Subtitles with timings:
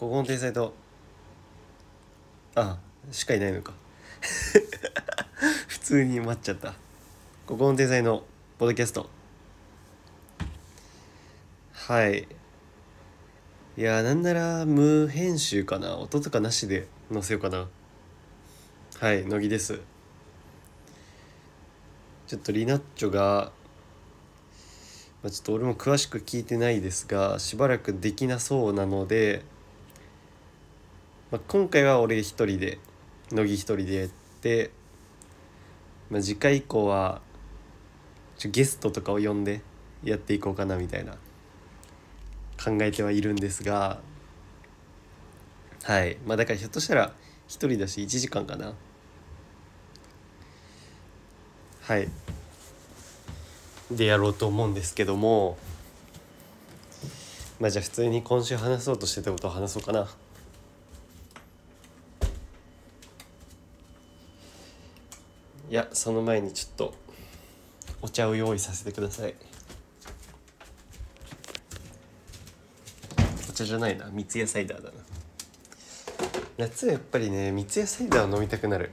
[0.00, 0.72] ここの天才と
[2.54, 2.78] あ
[3.12, 3.74] しかいないのか。
[5.68, 6.72] 普通に待っちゃった。
[7.44, 8.24] ここの天才の
[8.58, 9.10] ポッドキャスト。
[11.74, 12.26] はい。
[13.76, 15.98] いやなんなら無編集かな。
[15.98, 17.68] 音とかなしで載せようかな。
[19.00, 19.80] はい乃木です。
[22.26, 23.52] ちょっとリナッチョが、
[25.22, 29.44] まあ、ちょっと俺も詳しく聞いてないですがしばらくできなそうなので、
[31.30, 32.78] まあ、今回は俺一人で
[33.30, 34.08] 乃木一人でやっ
[34.40, 34.70] て、
[36.10, 37.20] まあ、次回以降は
[38.36, 39.60] ちょゲストとかを呼んで
[40.02, 41.12] やっていこうかなみたいな
[42.62, 44.00] 考えてはいるんですが
[45.84, 46.18] はい。
[46.26, 47.12] まあだからひょっとしたら
[47.48, 48.74] 一人だし1時間かな。
[51.82, 52.08] はい。
[53.90, 55.58] でやろうと思うんですけども
[57.58, 60.08] まあじゃあ普通に今週話そうとしてたことを話そうかな。
[65.70, 66.94] いやその前にちょっと
[68.02, 69.36] お茶を用意させてください。
[73.48, 74.94] お茶じゃないな三ツ矢サイダーだな。
[76.58, 78.90] 夏はやっぱりね三ツ矢サイダーを飲みたくなる。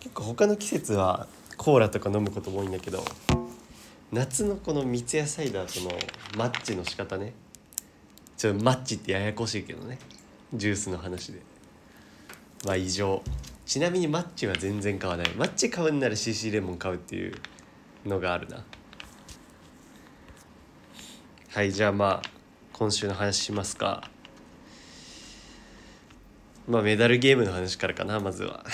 [0.00, 3.02] 結構他の季節はコーラとか飲むことも多いんだけど
[4.12, 5.98] 夏のこの三ツ矢サイダーとの
[6.36, 7.32] マッチの仕方ね。
[8.36, 9.98] ちょっとマッチってややこしいけどね。
[10.52, 11.40] ジュースの話で。
[12.64, 13.22] まあ異常。
[13.64, 15.30] ちなみにマッチは全然買わない。
[15.30, 17.34] マッチ買うんなら CC レモン買うっていう
[18.04, 18.64] のがあるな。
[21.52, 22.30] はいじゃあまあ
[22.72, 24.08] 今週の話しますか。
[26.68, 28.64] まあメダルゲームの話からかなまずは。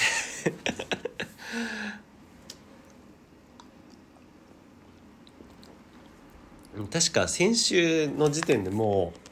[6.90, 9.31] 確か先週の時点でもう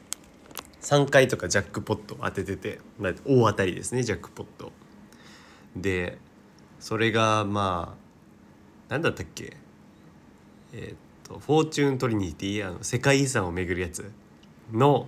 [0.81, 4.71] 3回とかジャックポット当ててて、まあ、大当たりですねジャックポット。
[5.75, 6.17] で
[6.79, 8.01] それがまあ
[8.89, 9.55] 何だったっけ？
[10.73, 14.11] えーっとフォーチュントリニティあの世界遺産を巡るやつ？
[14.73, 15.07] の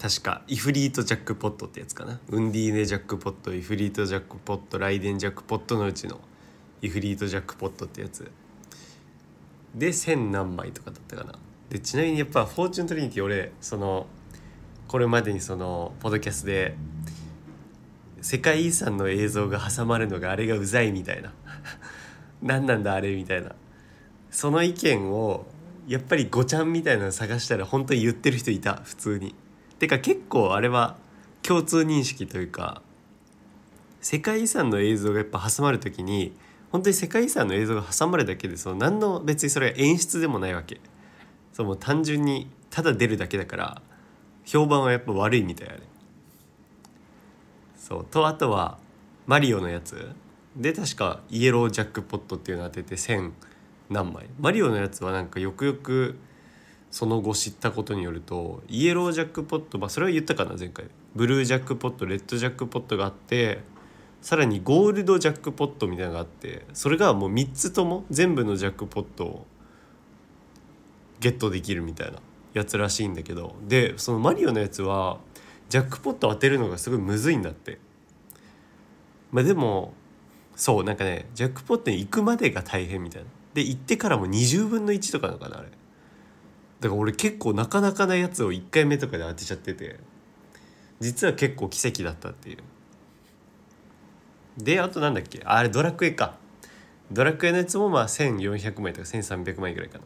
[0.00, 2.20] 確かイフリートジャックポットってやつかな？
[2.28, 6.20] ウンディーネジャックポットイフリートジャックポットライデンジャックポットのうちの
[6.80, 8.30] イフリートジャックポットってやつ。
[9.74, 11.38] で1,000何枚とかだったかな。
[11.72, 14.06] でちなみにやっぱフォーチュントリニティ俺その
[14.88, 16.76] これまでにそのポッドキャストで
[18.20, 21.32] 世界遺産の映像が挟まるのがあれがうざいみたいな。
[22.42, 23.52] 何なんだあれみたいな。
[24.30, 25.46] その意見を
[25.88, 29.34] やっぱりごちゃんみたいなの探したら本当に言ってる人いた普通に。
[29.78, 30.98] てか結構あれは
[31.40, 32.82] 共通認識というか
[34.02, 36.36] 世界遺産の映像がやっぱ挟まる時に
[36.70, 40.78] 本当に世界遺産の映像が挟まるだけでその何の別にそれは演出でもないわけ。
[41.52, 43.82] そうもう単純にただ出るだけだから
[44.44, 45.80] 評判はやっぱ悪いみたいあれ
[47.76, 48.78] そうとあとは
[49.26, 50.10] マリオのやつ。
[50.56, 53.32] で確かイエロージャックポットっていうの当てて1,000
[53.90, 54.28] 何枚。
[54.38, 56.18] マリオのやつはなんかよくよく
[56.90, 60.86] その後知ったことによるとイエロージャックポットまあそれは言ったかな前回。
[61.14, 63.60] ブルージャックポットレッドジャックポットがあって
[64.20, 69.46] さらにゴールドジャックポットみたいなのがあってそれがもう3つとも全部のジャックポットを
[71.22, 72.18] ゲットできるみたいな
[72.52, 73.54] やつらしいんだけど。
[73.66, 75.20] でそのマリオのやつは
[75.68, 77.78] ジャックポット当てるのがすごいむずいんだって。
[79.30, 79.94] まあでも
[80.56, 83.28] そうなんかねジャックポットに行くまでが大変みたいな。
[83.54, 85.68] で行ってからも20分の1とかなのかなあれ。
[86.80, 90.00] だから俺結構なかなかなやつを1回目とかで当てちゃってて。
[91.00, 92.58] 実は結構奇跡だったっていう。
[94.56, 95.42] であとなんだっけ？
[95.44, 96.36] あれドラクエか。
[97.10, 100.04] ドラクエのやつもまあ1400枚とか1300枚ぐらいかな。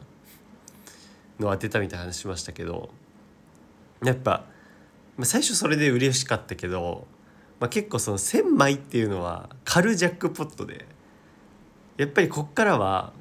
[1.39, 2.89] の当てたみたいな話しましたけど
[4.03, 4.45] やっぱ、
[5.17, 7.07] まあ、最初それで嬉しかったけど、
[7.59, 10.85] まあ、結構その1,000枚っていうのは軽ジャックポットで
[11.97, 13.13] やっぱりこっからは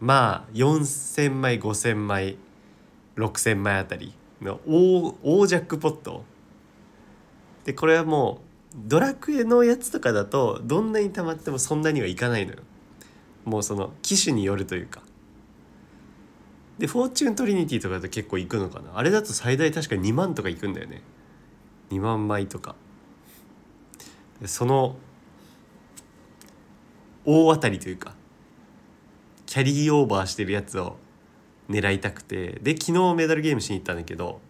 [0.00, 2.36] まあ4,000枚5,000枚
[3.16, 6.24] 6,000枚あたりの大大ジャックポット。
[7.64, 8.40] でこれはも
[8.72, 12.58] うドラクエのやつとかだとどんなに溜まってもそんなにはいかないのよ。
[13.44, 15.02] もうその機種によるというか。
[16.78, 18.96] でフォーチュントリニティとかだと結構いくのかな。
[18.96, 21.02] あれだと最大確か2万とかいくんだよね。
[21.90, 22.76] 2万枚とか。
[24.44, 24.96] その
[27.24, 28.14] 大当たりというか
[29.46, 30.96] キャリーオーバーしてるやつを
[31.68, 32.60] 狙いたくて。
[32.62, 34.40] で昨日メダルゲームしに行ったんだけど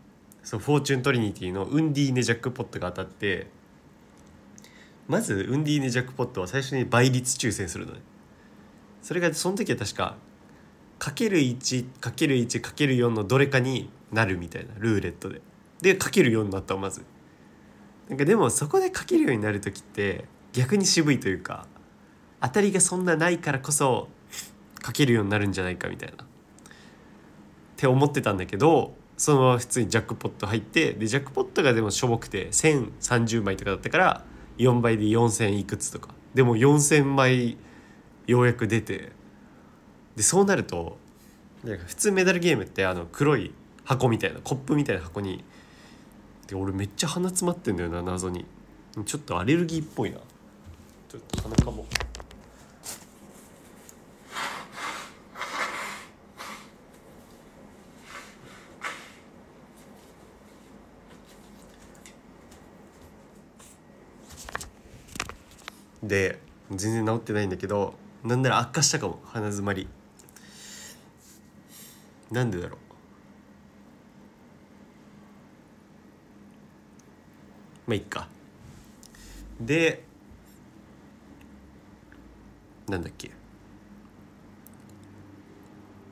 [0.42, 3.46] そうフォーチュントリニティのウンディーネジャックポットが当たって
[5.06, 8.00] まずウンディーネジャックポットは最初に倍率抽選するのね。
[9.00, 10.16] それがその時は確か
[10.98, 15.40] かける1かける1かける4のどれかになるみたいなルーレットで。
[15.80, 17.04] でかける4になったまず。
[18.08, 21.66] なんかでもそこでかけるようになる時って逆に渋いというか
[22.40, 24.08] 当たりがそんなないからこそ
[24.80, 26.24] かけるようになるんじゃないかみたいな。
[26.24, 26.26] っ
[27.76, 34.24] て思ってたんだけどそのまま普通にジャックポット入ってでジャックポットがでもしょぼくて1030枚とかだったから
[34.56, 36.08] 4倍で4,000いくつとか。
[36.34, 37.56] でも4,000枚
[38.26, 39.12] ようやく出て
[40.18, 40.98] でそうなると
[41.62, 43.54] 普通メダルゲームってあの黒い
[43.84, 45.44] 箱みたいなコップみたいな箱に
[46.48, 48.44] で俺めっちゃ鼻詰まってんだよな謎に。
[49.06, 50.16] ちょっとアレルギーっぽいな。
[51.08, 51.86] ちょっと鼻かも。
[66.02, 66.40] で
[66.72, 67.94] 全然治ってないんだけど
[68.24, 69.86] なんなら悪化したかも鼻づまり。
[72.30, 72.78] なんでだろう？
[77.88, 78.28] まあいっか。
[79.60, 80.04] で
[82.88, 83.30] なんだっけ？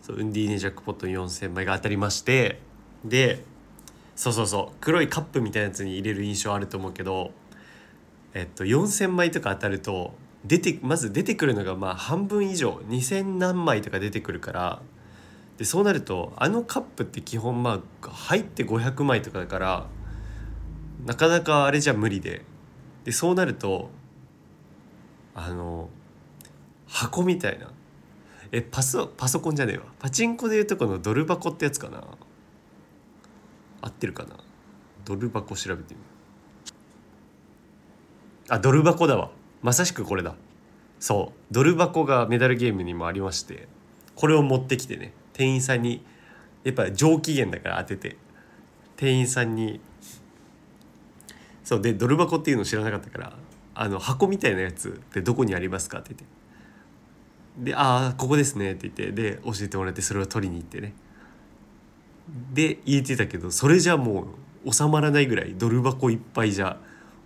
[0.02, 2.60] そうウンディーネジャックポット4,000枚が当たりまして
[3.04, 3.44] で
[4.14, 7.32] そうそうそう黒いカップみたいなやつに入れる印象あると思うけど
[8.32, 10.14] えっと4,000枚とか当たると
[10.44, 14.80] 出てまず出てくるのがまあ半分以上2,000何枚とか出てくるから
[15.58, 19.86] でそうなるとあのカップって基本まあ入って500枚とかだから
[21.06, 22.42] なかなかあれじゃ無理で。
[23.04, 23.90] でそうなると
[25.34, 25.88] あの
[26.86, 27.70] 箱みたいな。
[28.52, 29.84] えパソパソコンじゃねえわ。
[29.98, 32.02] パチンコでいうとこのドル箱ってやつかな。
[33.82, 34.36] 合ってるかな。
[35.04, 36.06] ドル箱調べてみる。
[38.48, 39.30] あドル箱だわ。
[39.62, 40.34] まさしくこれだ。
[40.98, 41.54] そう。
[41.54, 43.68] ドル箱がメダルゲームにもありまして
[44.16, 45.12] これを持ってきてね。
[45.36, 46.02] 店員さんに
[46.64, 48.16] やっぱ上機嫌だから当てて。
[48.96, 49.80] 店員さんに
[51.62, 53.32] そうでドル箱っていうの知らなかったから
[53.74, 56.26] あの箱みたいなやつってどこにありますかって言って。
[57.70, 60.94] で「ああここですね」って言ってで教えてもらってそれを取りに行ってね。
[62.52, 64.28] で言えてたけどそれじゃも
[64.64, 66.78] う収まらないぐらいドル箱いっぱいじゃ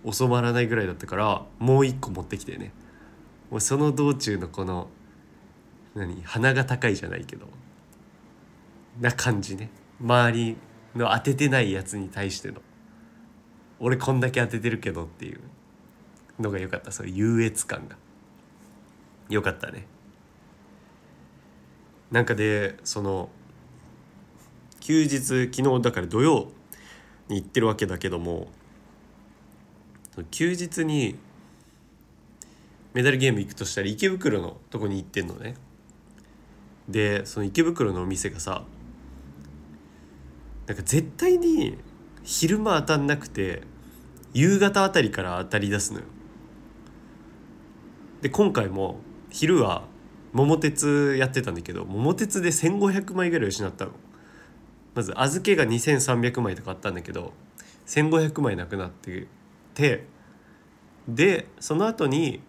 [0.09, 2.73] 収まらないぐらいだったからもう一個持ってきてね。
[3.49, 4.89] もうその道中のこの
[5.95, 7.47] 何鼻が高いじゃないけど。
[9.01, 9.69] な感じね。
[9.99, 10.57] 周り
[10.95, 12.61] の当ててないやつに対しての。
[13.79, 15.41] 俺こんだけ当ててるけどっていう
[16.39, 16.91] のが良かった。
[16.91, 17.97] そういう優越感が。
[19.27, 19.87] 良かったね。
[22.11, 23.29] なんかでその
[24.81, 26.51] 休日昨日だから土曜
[27.29, 28.49] に行ってるわけだけども
[30.29, 31.17] 休日に
[32.93, 35.55] メダルゲーム行くとしたら池袋のとこに行ってんのね。
[36.89, 38.65] でその池袋のお店がさ
[40.71, 41.77] なんか絶対に
[42.23, 43.63] 昼間当たんなくて
[44.33, 46.05] 夕方あたりから当たり出すのよ。
[48.21, 49.83] で今回も昼は
[50.31, 53.91] 桃鉄やってたんだけど桃鉄で1500枚ぐらい失ったの。
[54.95, 57.33] まず預けが2300枚とかあったんだけど
[57.87, 59.27] 1500枚なくなって
[59.73, 60.05] て
[61.05, 62.39] でその後に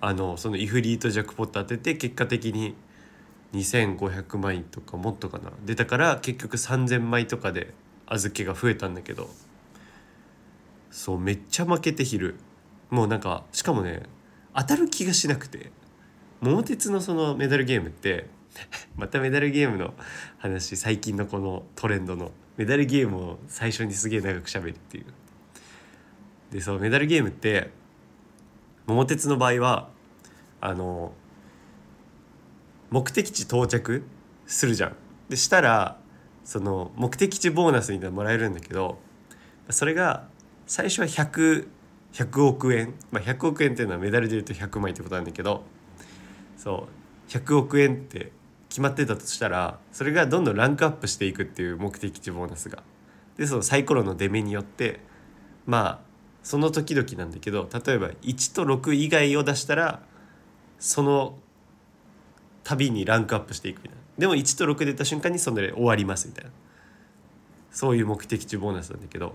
[0.00, 2.74] あのそのイフリートジャックポット当てて結果的に
[3.52, 5.52] 2500枚とかもっとかな。
[5.64, 7.72] 出たから結局3,000枚とかで
[8.06, 9.30] 預けが増えたんだけど。
[10.90, 12.36] そうめっちゃ負けて昼。
[12.90, 14.02] もうなんかしかもね
[14.54, 15.70] 当たる気がしなくて。
[16.40, 18.28] 桃鉄のそのメダルゲームって
[18.96, 19.92] またメダルゲームの
[20.38, 22.32] 話最近のこのトレンドの。
[22.56, 25.06] メダルゲームを最初にすげえ長く喋るっていう。
[26.52, 27.70] でそうメダルゲームって
[28.86, 29.90] 桃鉄の場合は
[30.60, 31.12] あの
[32.90, 34.02] 目的地到着
[34.46, 34.96] するじゃん。
[35.28, 35.98] でしたら
[36.44, 38.98] その目的地ボーナスにもらえるんだけど
[39.70, 40.28] それが
[40.66, 41.68] 最初は100
[42.12, 45.62] 100億円、まあ、100億円っていうのはメダルでいうと100枚ってことなんだけど
[46.56, 46.88] そ
[47.28, 48.32] う100億円って
[48.68, 52.82] 決まってたとしたらそれがどんどんランクアップしていくっていう目的地ボーナスが。
[53.36, 55.00] でそのサイコロの出目によって
[55.64, 55.98] まあ
[56.42, 60.02] その時々なんだけど例えば1と6以外を出したら
[60.80, 61.36] その
[62.68, 63.96] 旅にランクアップしていくみたいな。
[64.18, 66.50] でも1と6出た瞬間にそので終わりますみたいな。
[67.70, 69.32] そういう目的地ボーナスなんだけど。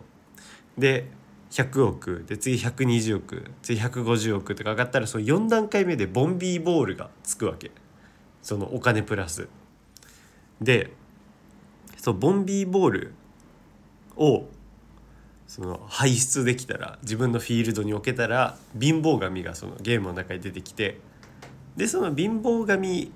[0.78, 1.10] で
[1.50, 2.26] 100億。
[2.28, 3.52] で次120億。
[3.64, 7.72] 次150億とか上がったらその4段階目でボンビーボールがつくわけ。
[8.44, 9.48] そのお金プラス。
[10.62, 10.92] で
[11.98, 13.14] そうボンビーボール
[14.16, 14.46] を
[15.48, 21.00] その排出できたら自分のフィールドに置けたら貧乏神がそのゲームの中に出てきて
[21.76, 23.12] でその貧乏神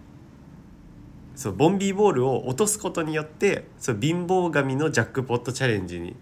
[1.37, 6.15] そうボンビーボールを落とすことによってそう貧乏神のジャックポットチャレンジに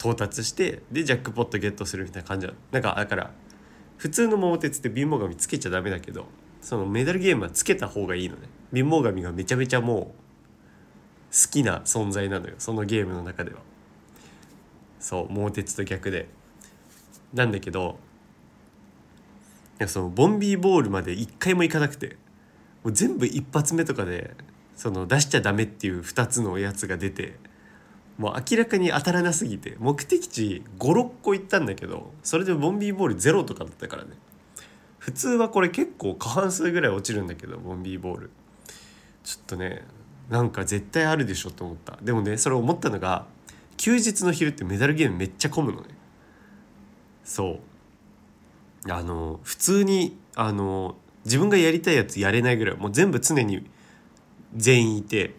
[0.00, 2.48] 到達してでジャックポットゲットするみたいな感じ。
[2.72, 3.30] なんかだから
[3.98, 6.26] 普通の桃鉄って貧乏神つけちゃダメだけど
[6.60, 8.48] そのメダルゲームはつけた方がいいのね。
[8.74, 12.56] 貧乏神がめちゃめちゃもう好きな存在なのよ。
[12.58, 13.60] そのゲームの中では。
[14.98, 16.28] そう桃鉄と逆で。
[17.32, 17.96] なんだけど
[19.78, 22.16] いやそのボンビーボールまで一回も行かなくて。
[22.84, 24.34] もう全部一発目とかで
[24.76, 27.38] その出しちゃダメっていう2つのやつが出て
[28.18, 34.10] もう明らかに当たらなすぎて目的地56個行ったんだけどそれでボンビーボールゼロとかだったからね。
[34.98, 38.30] 普通はこれ結構過半数ぐらい落ちるんだけどボンビーボール。
[39.24, 39.84] ちょっとね
[40.30, 41.98] なんか絶対あるでしょと思った。
[42.02, 43.26] でもねそれ思ったのが
[43.76, 45.88] 休日の昼ってメダルゲームめっちゃ混むのね。
[47.24, 47.60] そ
[48.86, 48.92] う。
[48.92, 53.68] あの普通にあの自分がやりたいやつやれないぐらいもう全部常に
[54.56, 55.34] 全員いて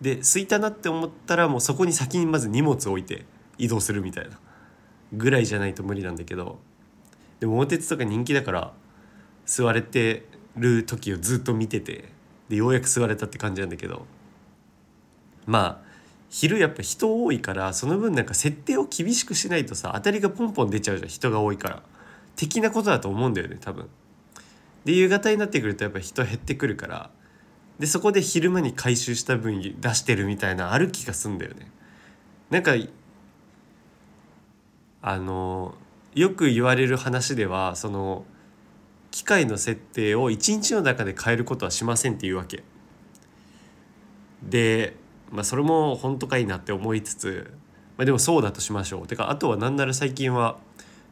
[0.00, 3.24] で空いたなって思ったらもうそこに先にまず荷物を置いて
[3.58, 4.38] 移動するみたいな
[5.12, 6.58] ぐらいじゃないと無理なんだけど
[7.38, 8.72] でも桃鉄とか人気だから
[9.44, 12.08] 座れてる時をずっと見てて
[12.48, 14.06] でようやく座れたって感じなんだけど
[15.46, 15.90] まあ
[16.30, 21.82] 昼やっぱ人多いからその分なんか設定を厳しくしないとさ当たりがポンポン出ちゃうじゃん人が多いから
[22.36, 23.88] 的なことだと思うんだよね多分。
[24.84, 27.10] で夕方になってくるとやっぱ人減ってくるから
[27.78, 31.70] でそこで昼間に回収した分出してるみたいなある気がすんだよね。
[32.50, 32.72] なんか
[35.02, 35.74] あの
[36.14, 38.24] よく言われる話ではその
[39.10, 42.62] 機械の設定を1日の中で変えることはしませんっていうわけ。
[44.42, 44.94] で、
[45.30, 47.52] まあ、それも本当かいいなって思いつつ、
[47.96, 49.06] まあ、でもそうだとしましょう。
[49.06, 50.58] てかあとは何なら最近は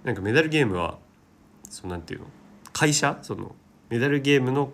[0.04, 0.98] なんかメダルゲームは
[1.70, 2.26] そうなんていうの
[2.72, 3.18] 会社？
[3.22, 3.54] その
[3.90, 4.70] メダルゲームの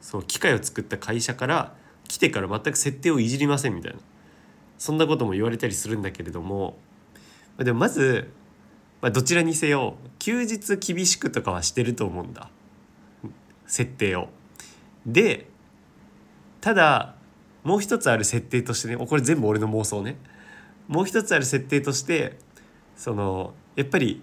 [0.00, 1.74] そう機械を作った会社から
[2.08, 3.98] 来てから全く設定をいじりませんみたいな。
[4.78, 6.76] そんなことも言われたりするんだけれども。
[7.58, 8.30] でもまず、
[9.00, 12.50] まあ、どちらにせよ休日厳しくとかはしてると思うんだ。
[13.66, 14.28] 設定を。
[15.06, 15.46] で
[16.60, 17.16] ただ
[17.64, 20.16] もう一つある設定としてねこれ全部俺の妄想ね。
[20.88, 22.38] もう一つある設定として
[22.96, 24.22] そのやっぱり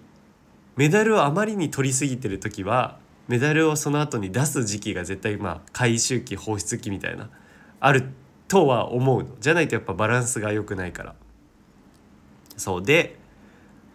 [0.76, 3.00] メダルをあまりに取りすぎてる時は
[3.30, 7.30] メダルをその後に出す時期が絶対まあ回収期放出期みたいな
[7.80, 8.10] ある
[8.48, 9.30] とは思うの。
[9.40, 11.16] じゃないとやっぱバランスが良くないから。
[12.58, 12.84] そう。
[12.84, 13.18] で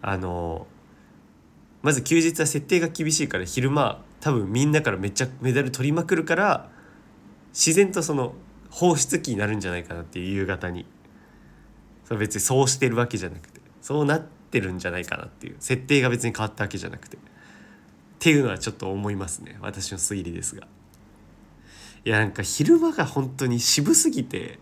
[0.01, 0.65] あの
[1.83, 6.69] まず休日は設定が厳しいから昼間多分みんなからめっちゃメダル取りまくるから
[7.49, 8.33] 自然とその
[8.69, 10.85] 放出期になるんじゃないかなっていう夕方に。
[12.05, 13.59] そ別にそうしてるわけじゃなくて。
[13.81, 15.55] そうなってるんじゃないかなっていう。
[15.59, 17.17] 設定が別に変わったわけじゃなくて。
[18.15, 19.57] っていうのはちょっと思いますね。
[19.61, 20.67] 私の推理ですが。
[22.03, 24.59] いやなんか昼間が本当に渋すぎて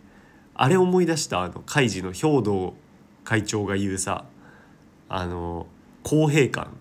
[0.54, 2.74] あれ思い出したあのカイジの兵道
[3.24, 4.26] 会長が言うさ
[5.10, 5.68] あの
[6.04, 6.78] 公平感。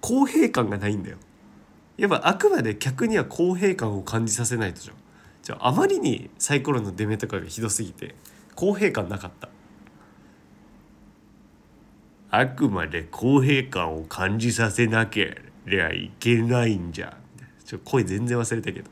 [0.00, 1.16] 公平感がないんだよ。
[1.96, 4.96] やっぱあくまで客には公平感を感じさせないとじゃん。
[5.42, 8.14] じゃああまりにサイコロの出目とかがひどすぎて
[8.54, 9.48] 公平感なかった。
[12.30, 17.16] あくまで公平感を感じさせなけりゃいけないんじゃ。
[17.64, 18.90] ちょ声全然忘れたけど。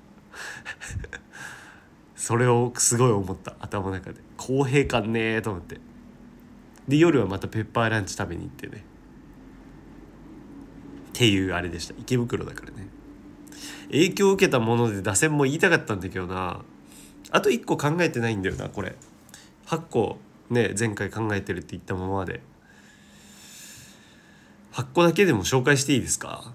[2.16, 3.56] それをすごい思った。
[3.60, 4.20] 頭の中で。
[4.36, 5.80] 公平感ねえと思って。
[6.88, 8.84] で夜はまたペッパーランチ食べに行ってね。
[11.10, 11.94] っていうあれでした。
[11.98, 12.88] 池袋だからね。
[13.90, 16.62] 影響を受けたもので打線も言いたかったんだけどな。
[17.30, 18.96] あと1個考えてないんだよなこれ。
[19.66, 20.18] 8個
[20.50, 22.40] ね前回考えてるって言ったままで。
[24.72, 26.54] 8個だけでも紹介していいですか？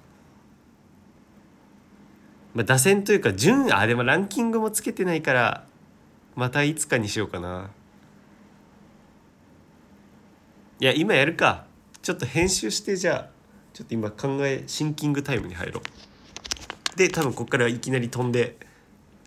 [2.57, 5.67] まあ、打線というか順あでもランキングもつけてないから
[6.33, 7.69] またいつかにしようかな。
[10.79, 11.67] いや今やるか。
[12.01, 13.29] ちょっと編集してじゃあ
[13.73, 15.81] ちょっと今考えシンキングタイムに入ろ
[16.95, 16.97] う。
[16.97, 18.57] で多分ここからいきなり飛んで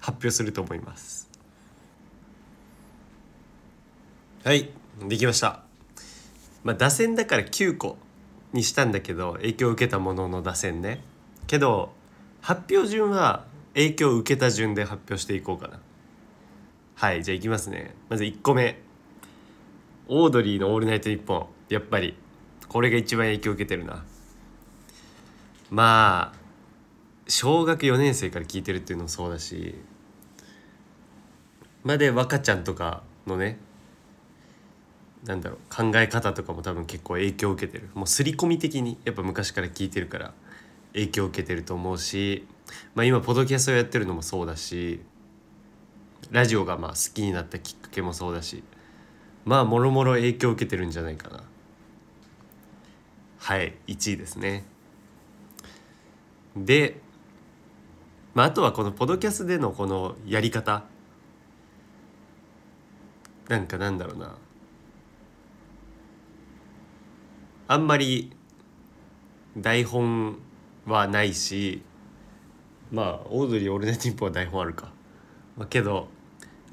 [0.00, 1.30] 発表すると思います。
[4.42, 4.70] はい
[5.06, 5.62] できました。
[6.64, 7.96] まあ打線だから9個
[8.52, 11.04] にしたんだけど影響を受けたものの打線ね。
[11.46, 11.99] けど
[12.40, 15.80] 発表順は影響を受けた順で発表していこうかな。
[16.94, 17.94] はいじゃあいきますね。
[18.08, 18.80] まず1個目。
[20.08, 22.16] オードリーの「オールナイトニッポン」やっぱり
[22.68, 24.04] これが一番影響を受けてるな。
[25.70, 26.38] まあ
[27.28, 29.76] 小学4年生から聞いてるっていうのもそうだし
[31.84, 33.58] まで若ちゃんとかのね
[35.24, 37.88] なんだろう考え方とかも多分結構影響を受けてる。
[37.94, 40.34] もう刷り込み的にやっぱ昔から聞いてるから。
[40.92, 42.46] 影響を受けてると思うし、
[42.94, 45.00] まあ、今ポドキャストをやってるのもそうだし
[46.30, 48.62] ラジオがまあ好きになったきっかけもそうだし
[49.44, 51.42] まあもろもろ影響を受けてるんじゃないかな。
[53.38, 54.64] はい1位ですね。
[56.56, 57.00] で、
[58.34, 60.84] まあ、あとはこのポドキャスでのこのやり方。
[63.48, 64.36] なんかなんだろうな。
[67.66, 68.30] あんまり
[69.56, 70.38] 台本
[70.90, 71.82] はないし
[72.90, 74.90] まあオードリー・オールナイトニッポンは台本あるか、
[75.56, 76.08] まあ、けど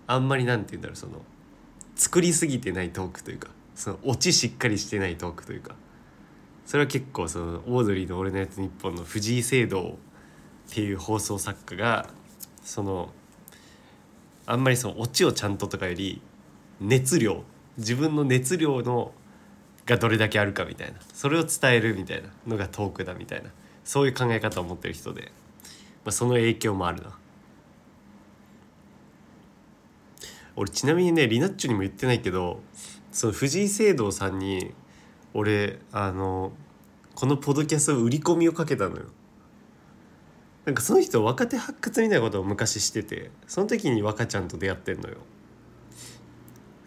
[0.07, 1.21] あんまりなんて言うんだろうその
[1.95, 5.75] 作りすぎてないトークというかそのオチしっかりしてないトークというか。
[6.67, 9.97] それは結構そのオードリーの「オールナイトニッポン」の藤井青銅
[10.69, 12.09] っていう放送作家が
[12.61, 13.13] その
[14.45, 16.21] あんまりそのオチをちゃんととかより
[16.81, 17.43] 熱量
[17.77, 19.13] 自分の熱量の
[19.85, 20.99] がどれだけあるかみたいな。
[21.13, 23.49] それを伝えるみたいなのがトークだみたいな。
[23.87, 25.31] そういう考え方を持ってる人で、
[26.03, 27.17] まあ、その影響もあるな。
[30.57, 32.59] 俺ちなみにねリナッチョにも言ってないけど
[33.13, 34.73] その藤井聖堂さんに
[35.33, 36.51] 俺あの
[37.15, 39.03] このポドキャスト売り込みをかけたのよ。
[40.65, 45.15] なんかその人若手発掘みたいなことを昔しててその時に若ちゃんと出会ってんのよ。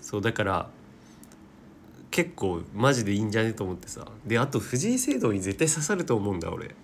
[0.03, 0.69] そうだから
[2.11, 4.07] 結構マジでいいんじゃねと思ってさ。
[4.27, 6.75] であと藤井聖堂に絶対刺さると思うんだ俺。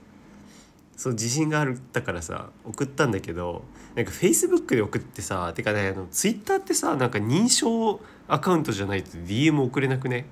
[0.96, 10.24] そう自信があったからさ送ったんだけどなんかフェイスブックで送ってさてかねあのツイッターってさなんか認証アカウントじゃないと DM 送れなくね？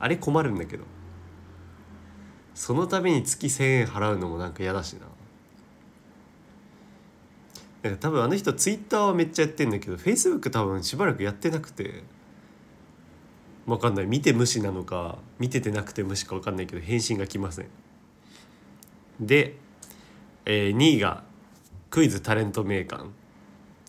[0.00, 0.84] あれ困るんだけど。
[2.54, 5.00] そのために月1,000円払うのもなんか嫌だしな。
[7.82, 12.04] なんか多分あの人ツイッターはめっちゃやってんだけどフェイスブック多分しばらくやってなくて
[13.66, 14.06] 分かんない。
[14.06, 17.66] 見て無視なのか見ててなくて無視か分かんないけど返信が来ません。
[19.20, 19.56] で、
[20.44, 21.22] えー、2位が
[21.90, 23.10] クイズタレント名鑑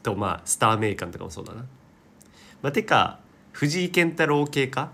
[0.04, 1.66] とまあスター名鑑とかもそうだな。
[2.62, 3.20] まあてか
[3.52, 4.92] 藤井健太郎系か？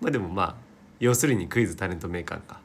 [0.00, 0.54] まあでもまあ
[0.98, 2.60] 要するにクイズタレント名鑑か。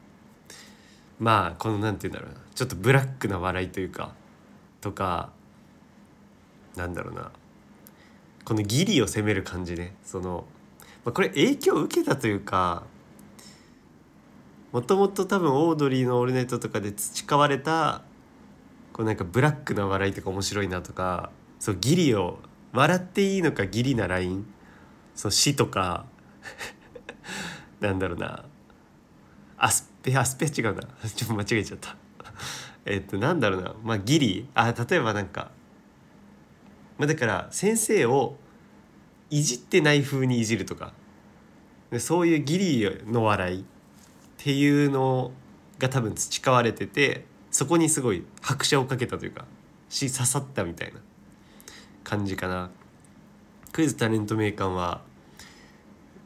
[1.20, 2.42] まあこのなんて言うんだろうな。
[2.56, 4.14] ちょっとブラックな笑いというか
[4.82, 5.32] とか
[6.76, 7.32] なんだろうな。
[8.46, 9.96] この義理を責める感じね。
[10.04, 10.46] その、
[11.04, 12.84] まあ、これ影響を受けたというか
[14.72, 18.02] もともと多分オードリーの「オールナイト」とかで培われた
[18.94, 22.40] こうなんかブラックな笑いとか面白いなとかそう義理を
[22.74, 24.46] 笑っていいのか義理なライン
[25.16, 26.06] そう死とか
[27.80, 28.46] なんだろうな。
[29.58, 30.82] アスペアスペ違うな。
[31.16, 31.96] ちょっと間違えちゃった。
[32.86, 33.74] えっとなんだろうな。
[33.84, 35.52] まあ義理あ例えばなんか
[36.98, 38.38] まあだから先生を
[39.30, 40.94] いじってない風にいじるとか。
[42.00, 43.66] そういう義理の笑い。
[44.46, 45.32] っていうの
[45.80, 49.46] が多分培われててそこにすごい拍車をかけたというか
[49.90, 51.00] し刺さったみたいな
[52.04, 52.70] 感じかな。
[53.72, 55.02] クイズタレント名鑑は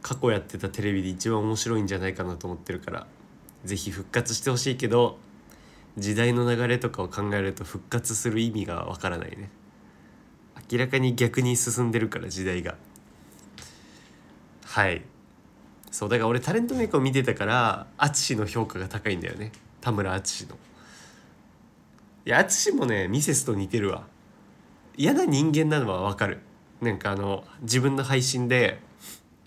[0.02, 3.08] 過去やってたテレビで一番面白いんじゃないかなと思ってるから
[3.64, 5.18] 是非復活してほしいけど
[5.98, 9.50] 時代の流れとかを考えると復活する意味がわからないね。
[10.70, 12.76] 明らかに逆に進んでるから時代が。
[14.66, 15.04] はい。
[15.92, 19.52] そうだから俺タレントメイクを見てたから淳の評価が高いんだよね。
[19.82, 20.56] 田村淳の。
[22.26, 24.04] いや淳もねミセスと似てるわ。
[24.96, 26.42] 嫌な人間なのはわかる。
[26.82, 28.80] なんかあの自分の配信で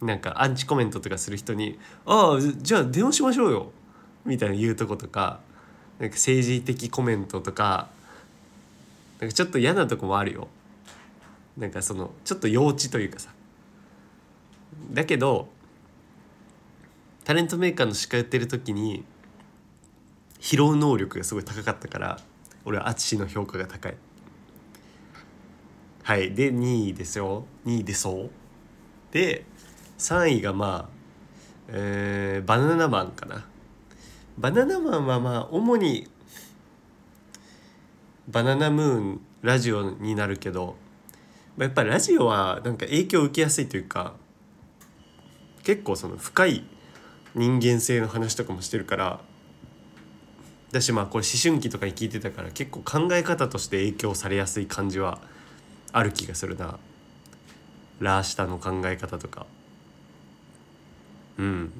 [0.00, 3.72] なんかアンチコメントとかする人に「ああじゃあ電話しましょうよ」
[4.26, 5.40] みたいな言うとことか
[5.98, 7.88] なんか政治的コメントとか
[9.20, 10.48] なんかちょっと嫌なとこもあるよ。
[11.57, 13.31] なんかそのちょっと幼稚というかさ。
[14.90, 15.48] だけど
[17.24, 19.04] タレントメーカーの司会やってる時に
[20.40, 22.18] 拾う能力がすごい高かったから
[22.64, 23.96] 俺は淳の評価が高い。
[26.02, 26.35] はい。
[26.35, 27.46] で2位ですよ。
[27.64, 28.30] 2位でそう。
[29.12, 29.44] で
[29.98, 30.94] 3位がまあ、
[31.68, 33.46] えー、バナナマンかな。
[34.38, 36.08] バナナマンはまあ主に
[38.28, 40.76] バナナムーンラジオになるけど
[41.58, 44.14] やっぱりラジオはなんか影響を受けやすいというか
[45.64, 46.64] 結構その深い
[47.35, 49.21] 人間性の話とかもしてるから
[50.73, 55.18] だしまあこれ思春期とかに聞いてたから結構考え方として影響されやすい感じは
[55.92, 56.79] ある気がするな。
[58.01, 59.47] ラーシタの考え方とか。
[61.38, 61.73] うん。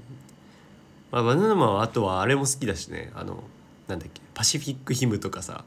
[1.11, 3.11] まあバナナマンはあとはあれも好きだしね。
[3.15, 3.43] あの
[3.88, 4.21] なんだっけ。
[4.35, 5.65] パシフィックヒムとかさ。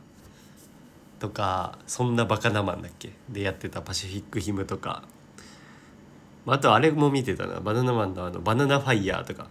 [1.19, 3.13] とかそんなバカなマンだっけ。
[3.29, 5.03] でやってたパシフィックヒムとか。
[6.47, 7.59] あとあれも見てたな。
[7.59, 9.47] バナナマンのあのバナナファイヤーとか。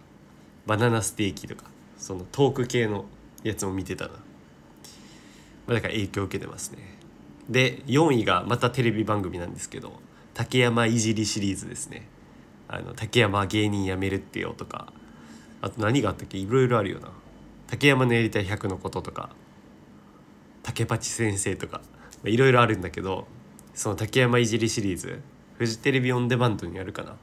[0.65, 1.65] バナナステーキとか
[1.97, 3.05] そのトーク系の
[3.43, 4.17] やつも見てたな、ま
[5.69, 6.79] あ、だから影響を受けてますね。
[7.49, 9.93] で4位がまたテレビ番組なんですけど
[10.33, 12.07] 竹山いじりシリーズですね。
[12.67, 14.91] あの竹山芸人辞めるってよとか
[15.61, 16.39] あと何があったっけ？
[16.39, 17.09] いろいろあるよな。
[17.67, 19.29] 竹山のやりたい100のこととか
[20.63, 21.81] 竹八先生とか
[22.23, 23.27] いろいろあるんだけど
[23.75, 25.21] その竹山いじりシリーズ
[25.57, 27.15] フジテレビオンデマンドにあるかな。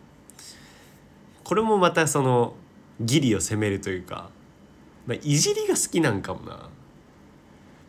[1.42, 2.54] これもまたその
[3.02, 4.30] 義理を責めるというか、
[5.06, 6.68] まあ、いじりが好きなんかもな。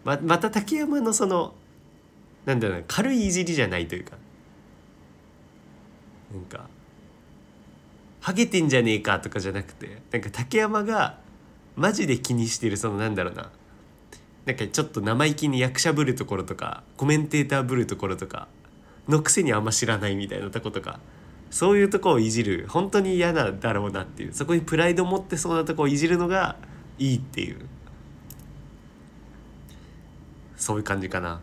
[0.03, 1.53] ままた竹山のその
[2.45, 4.17] なんだろうな軽いいじりじゃないというか。
[6.33, 6.67] なんか
[8.19, 11.19] 「ハゲてんじゃねえか」とかじゃなくてなんか竹山が
[11.75, 13.51] マジで気にしてるそのなんだろうな。
[14.45, 18.49] なんかちょっと生意気に役者ぶるところとかコメンテーターぶるところとか
[19.07, 20.99] のくせにあんま知らないみたいなとことか。
[21.53, 22.65] そういうとこをいじる。
[22.67, 24.33] 本当に嫌なだろうなっていう。
[24.33, 26.55] そこにプライドを持ってそうなとこをいじるのが
[26.97, 27.59] いいっていう。
[30.57, 31.41] そういう感じかな。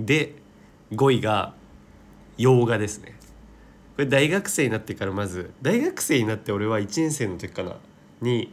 [0.00, 0.34] で
[0.90, 1.54] 5位が
[2.38, 3.14] 洋画ですね。
[3.94, 7.76] これ大学生になってからまず大学生になって俺は1年生の時かな。
[8.20, 8.52] に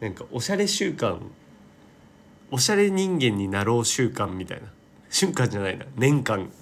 [0.00, 1.18] なんかおしゃれ習慣
[2.50, 4.68] おしゃれ人間になろう習慣みたいな。
[5.08, 5.86] 瞬間じゃないな。
[5.96, 6.52] 年間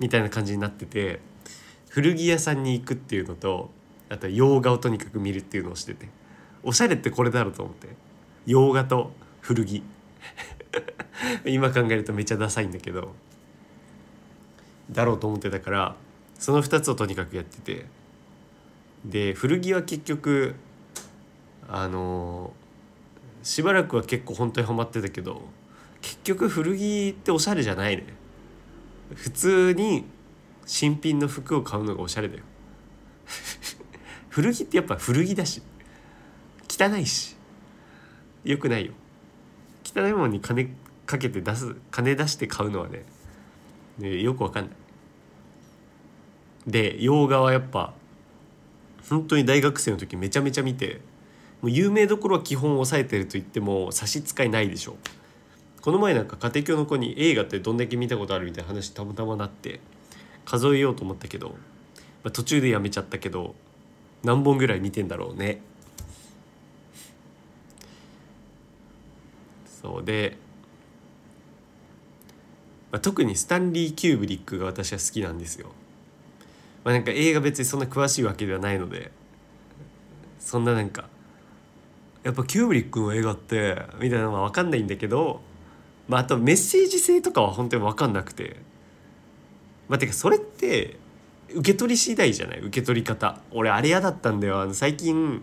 [0.00, 1.20] みたいな感じになってて。
[1.94, 3.70] 古着屋さんに行くっていうのと
[4.08, 6.08] あと洋画をとにかく見るっていうのをしてて
[6.64, 7.86] おしゃれってこれだろうと思って
[8.46, 9.80] 洋画と古着。
[11.46, 13.14] 今考えるとめっちゃダサいんだけど
[14.90, 15.96] だろうと思ってたから
[16.36, 17.86] その2つをとにかくやってて
[19.04, 20.56] で古着は結局
[21.68, 22.52] あの
[23.44, 25.42] しばらくは結構本当にハマってたけど
[26.00, 28.04] 結局古着っておしゃれじゃないね。
[29.14, 30.04] 普通に
[30.66, 32.42] 新品の服を買うのがおしゃれだよ。
[34.30, 35.62] 古着ってやっぱ古着だし。
[36.68, 37.36] 汚いし。
[38.44, 38.92] よくないよ。
[39.84, 40.74] 汚いものに金
[41.06, 43.04] かけて出す金出して買うのはね
[43.98, 44.74] ねよくわかんない。
[46.66, 47.94] で洋画はやっぱ
[49.08, 51.00] 本当に大学生の時めちゃめちゃ見て
[51.60, 54.96] もう有名どころは基本抑えてると言っても差し支えないでしょ。
[55.80, 59.80] この前なんか家庭教の子に映画ってどんだけ見たことあるみたいな話たまたまなって
[60.44, 61.54] 数えようと思ったけど、ま
[62.28, 63.54] あ、途中でやめちゃったけど
[64.22, 65.60] 何本ぐらい見てんだろうね
[69.84, 70.38] そうで、
[72.90, 75.72] まあ、特にスタンリー・キューブリックが私は好きなんですよ。
[76.84, 79.10] まあ、なんか映画別にそんな詳しいわけではないので
[80.38, 81.08] そんななんか
[82.22, 85.40] やっぱキューブリックの映画ってみたいなのは分かんないんだけど、
[86.08, 88.56] まあ、あとメッセージ性とかは本当に分かんなくて
[89.88, 90.96] まあてかそれって
[91.52, 92.60] 受け取り次第じゃない？
[92.60, 93.40] 受け取り方。
[93.50, 94.72] 俺あれ嫌だったんだよ。
[94.74, 95.42] 最近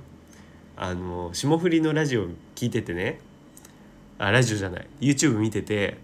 [0.75, 3.19] あの霜降りのラジオ聞いててね。
[4.17, 4.87] あラジオじゃない。
[4.99, 5.97] YouTube 見てて。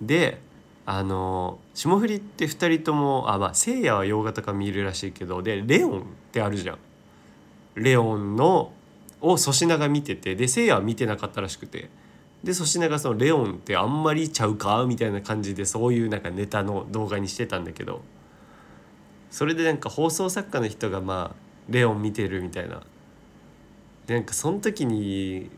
[0.00, 0.40] で
[0.86, 6.78] あの霜降りって2人ともあまあせいやは洋画とか見るらしいけどでレオンってあるじゃん。
[7.74, 8.72] レオンの
[9.20, 11.88] を粗品が見ててでせいやは見てなかったらしくて。
[12.44, 18.02] で粗品がその「レオンってあんまりちゃうか?」みたいな感じでそういうなんかネタの動画にしてたんだけど
[19.30, 21.36] それでなんか放送作家の人がまあ
[21.68, 22.82] 「レオン見てる」みたいな。
[24.06, 25.50] でなんかその時に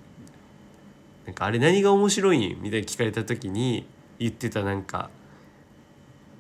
[1.27, 3.85] なんかあれ何が面白いんみたいに聞かれた時に
[4.21, 5.11] 言ってたなんか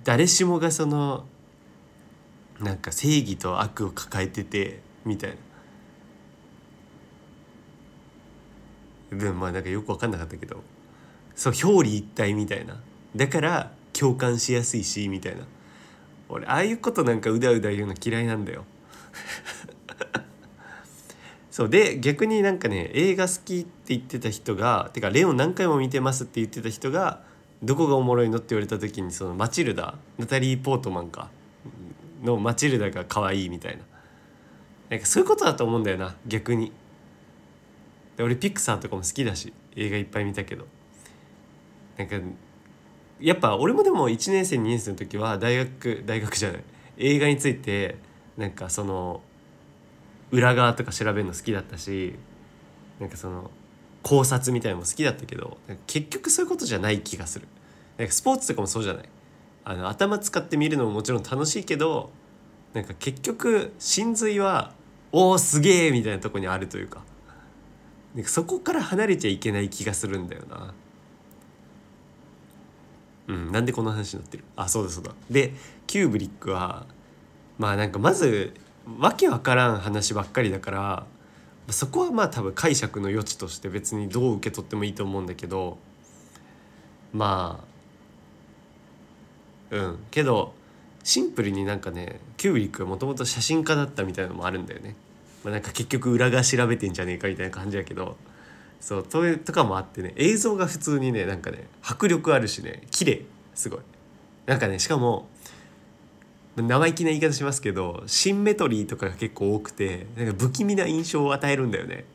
[0.04, 1.26] 誰しもがその
[2.60, 5.36] なんか正義と悪を抱えててみたいな
[9.10, 10.62] でもまあなんかよく分かんなかったけど
[11.34, 12.80] そう表裏一体みたいな。
[13.14, 15.42] だから共感しやすいしみたいな。
[16.28, 18.64] 俺ああいうことなんかうだうだ言うの嫌いなんだよ。
[21.50, 27.22] そうで逆になんかね映画好きって言ってた人がてかレオン何回も見てますって言ってた人が
[27.62, 31.30] どこがおもろいのって言われた時にそのマチルダナタリー・ポートマンか。
[32.22, 33.82] のマチルダが可愛いみたいな。
[34.88, 36.72] なんかそういうことだと思うんだよな逆に。
[38.16, 40.66] で俺ピクサーとかも好きだし映画いっぱい見たけど。
[41.96, 42.16] なんか
[43.20, 46.64] やっぱ俺もでも1年生2年生の時は大学大学じゃない。
[46.98, 47.96] 映画について
[48.36, 49.22] なんかその
[50.30, 52.14] 裏側とか調べるの好きだったし
[53.00, 53.50] なんかその
[54.02, 57.48] 考察みたいのも好きだったけど結局そういうことじゃない気がする。
[57.96, 59.08] なんかスポーツとかもそうじゃない。
[59.64, 62.10] あの頭使って見るのももちろん楽しいけど
[62.74, 64.72] なんか結局真髄は
[65.10, 67.02] おおすげえみたいなとこにあるというか。
[68.16, 70.74] なんかそこから離れちゃいけない気がするんだよな。
[73.28, 74.44] うんなんでこの話になってる？
[74.56, 75.12] あそうだそうだ。
[75.30, 75.52] で
[75.86, 76.86] キューブリックは
[77.58, 78.54] まあなんかまず
[78.98, 81.06] わけわからん話ばっかりだから
[81.68, 85.76] そこはまあ多分解釈の余地として別にどう受け取ってもいいと思うんだけど
[87.12, 87.64] ま
[89.70, 89.98] あうん。
[90.10, 90.54] けど
[91.02, 94.94] シンプルになんかねキューブリックがもともと写真家だったみたいのもあるんだよね、
[95.46, 98.16] まあ、なんか結局裏側調べてんじゃねえかみたいな感じやけど
[98.80, 103.22] そうととかもあってね映像が普通にねなんかね迫力あるしね綺麗
[103.54, 103.80] すごい。
[104.46, 105.28] なんかねしかも
[106.56, 112.06] 生意気な言い方しますけどシンメトリーとかが結構多くてなんか不気味な印象を与えるんだよね。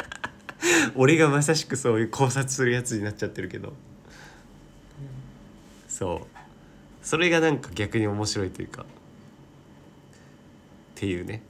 [0.94, 3.72] 俺がまさしくそういう考察するやつになっちゃってるけど。
[5.88, 6.36] そう。
[7.02, 8.82] それがなんか逆に面白いというか。
[8.82, 8.84] っ
[10.96, 11.42] ていうね。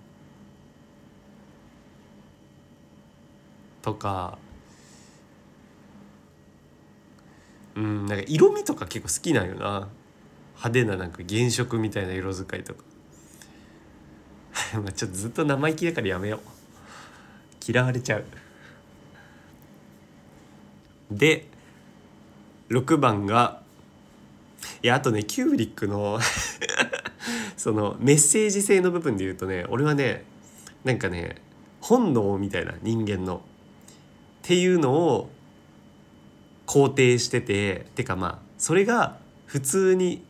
[3.82, 4.38] とか。
[7.74, 9.88] うんなんか色味とか結構好きなんよな。
[10.54, 12.84] 派手ななんか原色みたいな色使いとか。
[14.80, 17.72] まあちょっとずっと生意気だからやめよう。
[17.72, 18.24] 嫌われちゃう。
[21.10, 21.46] で
[22.70, 23.60] 6番が
[24.82, 26.18] いやあとねキューリックの
[27.56, 30.24] そのメッセージ性の部分で言うとね俺はね
[30.84, 31.36] なんかね
[31.80, 33.42] 本能みたいな人間の。
[34.42, 35.30] っていうのを
[36.66, 40.24] 肯定してててかまあそれが普通に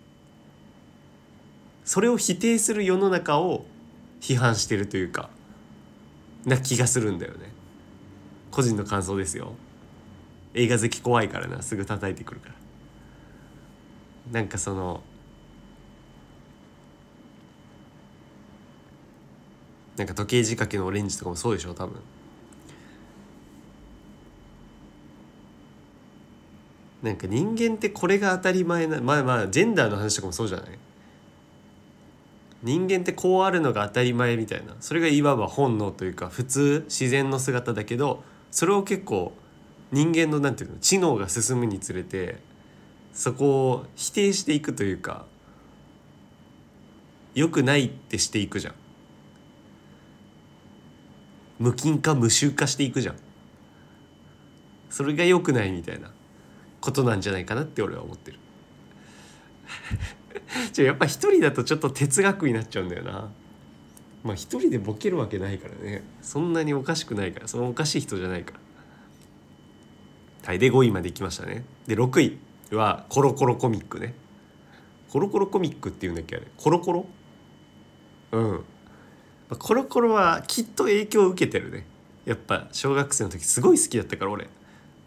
[1.84, 3.64] それを否定する世の中を
[4.20, 5.30] 批判してるというか
[6.44, 7.52] な気がするんだよね。
[8.50, 9.54] 個人の感想ですよ。
[10.54, 12.54] 映画好き怖いからなすぐ叩いてくるから。
[14.32, 15.02] なんかその
[19.96, 22.00] なんか時計仕掛けのオレンジとかもそうでしょ多分。
[27.02, 30.78] なんか人間ってこれが当たり前なまあまあジェンダーの話とかもそうじゃない？
[32.62, 34.76] 人間ってこうあるのが当たり前みたいな。
[34.80, 39.32] それがいわば本能というか普通自然の姿だけどそれを結構
[39.90, 40.76] 人間のなんていうの？
[40.78, 42.38] 知能が進むにつれて
[43.12, 45.26] そこを否定していくというか
[47.34, 48.74] 良くないってしていくじゃん。
[51.58, 53.16] 無菌化無臭化していくじゃん。
[54.88, 56.12] それが良くないみたいな。
[56.82, 58.38] ことなんじゃないかなって俺は思ってる。
[60.74, 63.30] じゃやっぱ一人だとちょっと哲学になっちゃうんだよな。
[64.24, 66.04] まあ一人でボケるわけないからね。
[66.20, 67.48] そんなにおかしくないから。
[67.48, 68.60] そのおかしい人じゃないから。
[70.48, 71.64] はいで5位までいきましたね。
[71.86, 72.38] で6位
[72.74, 74.14] はコロコロコミックね。
[75.08, 76.46] コロコロコミックっていうんだっけあれ。
[76.56, 77.06] コロコロ？
[78.32, 78.64] うん。
[79.58, 81.86] コロコロはきっと影響を受けてるね。
[82.24, 84.48] やっぱ小学生の時すごい好きだったから俺。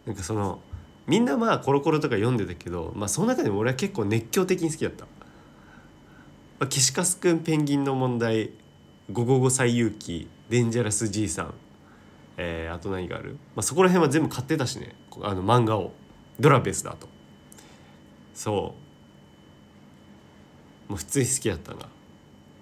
[0.05, 0.61] なんかその
[1.07, 5.09] みんなまあコロコロとか読んでたけどまあその中でも俺は結構熱狂的に好きだった、ま
[6.65, 8.51] あ、ケシカスくんペンギンの問題
[9.11, 11.53] ゴゴゴ最勇気デンジャラスじいさん
[12.37, 14.95] えー、あと何がある、まあ、そこら辺は全部買ってたしね。
[15.21, 15.91] あの漫画を。
[16.39, 17.07] ドラベースだと。
[18.33, 18.75] そ
[20.89, 20.91] う。
[20.91, 21.87] もう普通に好きだったな。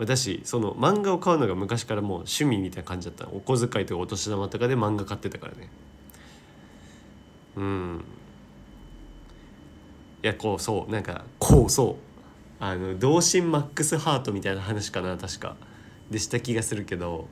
[0.06, 3.28] だしその漫画を買うのが昔からもう趣味みたいな感じだった。
[3.30, 5.70] お小遣いとかお年玉とかで漫画買ってたからね。
[7.56, 8.04] うん。
[10.24, 12.14] いやこうそうなんかこうそう。
[12.60, 15.58] あの同心マックスハートみたいな話かな確か。
[16.10, 17.28] でした気がするけど。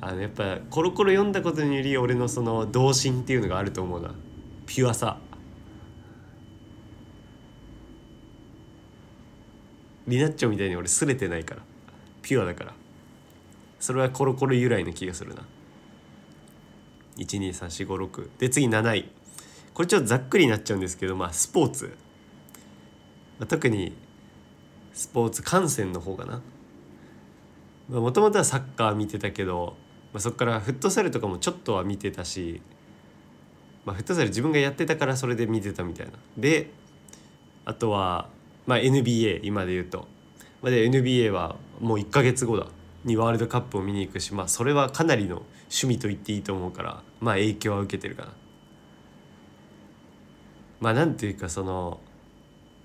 [0.00, 4.14] あのやっぱコロコロ読んだことにより俺のその童心っていうのがあると思うな。
[4.66, 5.18] ピュアさ。
[10.06, 11.62] リナッチョみたいに俺すれてないから。
[12.22, 12.74] ピュアだから。
[13.80, 15.42] それはコロコロ由来の気がするな。
[17.16, 19.17] 123456で次7位。
[19.74, 21.96] これちょっとざっくりになっちゃうんですけどまあスポーツ、
[23.38, 23.96] まあ、特に
[24.92, 26.40] スポーツ観戦の方かな。
[27.88, 29.76] もともとはサッカー見てたけど
[30.12, 32.62] まあ、そこからフットサルとかもちょっとは見てたし、
[33.84, 36.12] まあ、フットサル自分がやってたからそれで見てたみたいな。
[36.36, 36.70] で
[37.64, 38.28] あとは、
[38.66, 40.08] まあ、NBA 今で言うと、
[40.62, 42.66] まあ、で NBA はもう1ヶ月後だ。
[43.04, 48.32] にワールドカップを見に行くし、まあ、それはかなりの趣味と言っていいと思うからまあ影響は受けてるかな。
[50.80, 52.00] まあなんていうかその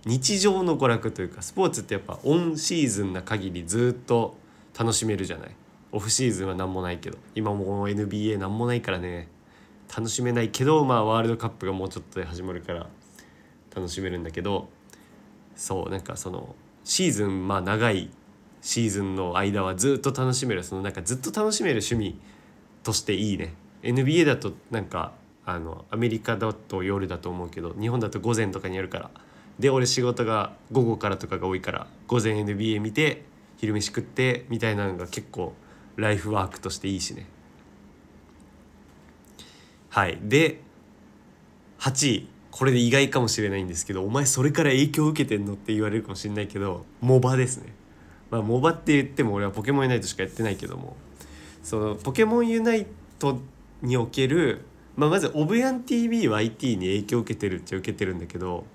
[0.06, 4.36] 日常の娯楽というかスポーツってやっぱオンシーズンな限りずっと
[4.78, 5.52] 楽しめるじゃない？
[5.92, 7.18] オフシーズンは何もないけど。
[7.36, 9.28] 今も NBA 何もないからね。
[9.96, 12.88] 楽しめないけどまあワールドカップがもうちょっとで始まるから
[13.76, 14.70] 楽しめるんだけど。
[15.56, 18.10] そうなんかそのシーズンまあ長い
[18.62, 20.64] シーズンの間はずっと楽しめる。
[20.64, 22.20] そのなんかずっと楽しめる趣味
[22.82, 23.54] としていいね。
[23.84, 25.14] NBA だとなんか
[25.46, 29.12] あのアメリカだと夜だと思うけど日本だと午前とかにやるから。
[29.60, 33.24] で俺仕事が午後からとかが多いから午前 NBA 見て
[33.58, 35.54] 昼飯食ってみたいなのが結構
[35.96, 37.28] ライフワークとしていいしね。
[39.90, 40.18] はい。
[40.24, 40.62] で
[41.80, 47.74] 8位これで意外かもしれないんですけどお前それから影響を受けてんのって言われるかもしれないけどモバですね。
[48.32, 50.96] まあモバって言っても俺はポケモンユナイトしかやってないけども。
[51.64, 52.86] そのポケモンユナイ
[53.18, 53.40] ト
[53.82, 58.66] における、まあ、まずオブヤン TVYT に影響を受けてるっちゃ受けてるんだけど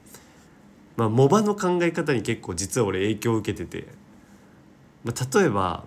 [0.97, 3.87] まあモバの考え方に結構実は俺影響を受けてて、
[5.05, 5.85] まあ、例えば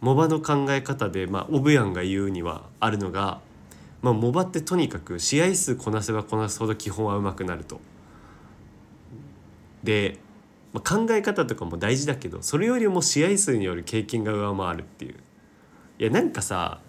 [0.00, 3.40] モバの考え方で、まあ、オブヤンが言うにはあるのが
[4.06, 7.80] まあ、モバってとにかく試合数こなせばこなすほど基本は上手くなると。
[9.82, 10.18] で、
[10.72, 15.16] まあ、考え方とかも大事だけどそれよりも試合数による経験が上回るっていう。
[15.98, 16.80] いやなんかさ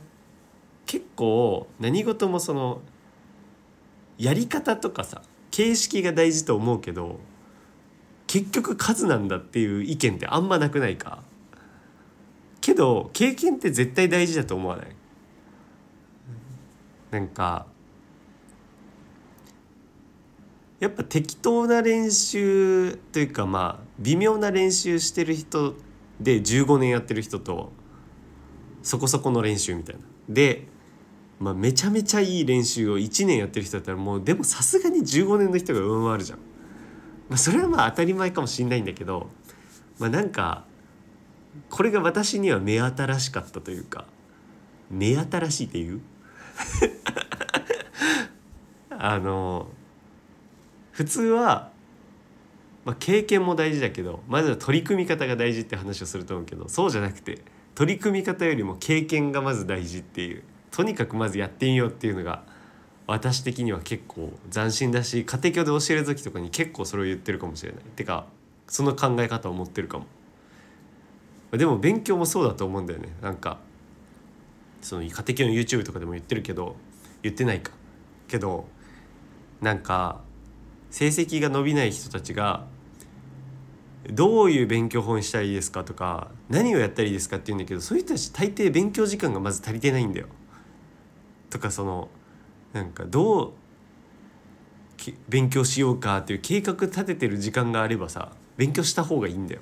[0.88, 2.82] 結構何事もその
[4.17, 5.21] やり方とかさ
[5.52, 7.19] 形式が大事と思うけど
[8.26, 11.21] 結局数なんだっていう意見ってあんまなくないか。
[12.60, 14.88] けど経験って絶対大事だと思わない？
[17.12, 17.67] なんか
[20.80, 25.76] やっぱ適当な練習というかまあ微妙な練習してる人
[26.19, 27.71] で15年やってる人と
[28.84, 30.02] そこそこの練習みたいな。
[30.28, 30.67] で、
[31.39, 36.39] まあ、めちゃめちゃいい練習を1年やってる人だったらもうでもさすがに15年の人が上回るじゃん。
[37.30, 39.30] まあ、それはまあ当たり前かもしんないんだけど、
[40.00, 40.65] まあ、なんか
[41.69, 44.06] これが私には目新しかったというか
[44.89, 46.02] 目新しいっていう？
[48.89, 49.67] あの
[50.91, 51.71] 普通は、
[52.86, 57.39] まあ、経験も大事だけどまずは取り組み方が大事って話をすると思うけどそうじゃなくて
[57.76, 62.43] 取り組み方よりも経験がまず大事っていうとにかくまずやってみようっていうのが
[63.08, 67.84] 私的には結構斬新だし家庭教で教える時とかに結構それを言ってるかもしれない。
[67.95, 68.27] てか
[68.67, 70.06] その考え方を持ってるかも。
[71.51, 73.10] でも勉強もそうだと思うんだよね。
[73.21, 73.60] なんか
[74.82, 76.75] その家庭教の YouTube とかでも言ってるけど
[77.23, 77.71] 言ってないか。
[78.27, 78.67] けど
[79.62, 80.21] なんか
[80.91, 82.65] 成績が伸びない人たちが
[84.10, 90.27] どういう勉強法にしたらいいですかとか何をやったらいいですかって言うんだけどそういう人たち大抵勉強時間がまず足りてないんだよ。
[91.49, 92.10] とかその
[92.73, 93.53] なんかどう
[95.29, 99.62] 勉強しようかっていう計画立ててる時間があればさ勉強した方がいいんだよ。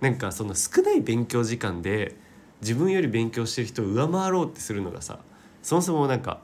[0.00, 2.16] なんかその少ない勉強時間で
[2.60, 5.18] 自分より勉強してる人を上回ろうってするのがさ
[5.62, 6.40] そもそもなんか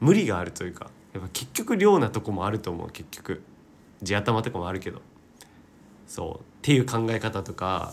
[0.00, 3.42] 無理があるというかやっぱ結局量なとこもあると思う結局。
[4.02, 5.02] 地頭とかもあるけど。
[6.06, 6.40] そう。
[6.40, 7.92] っていう考え方とか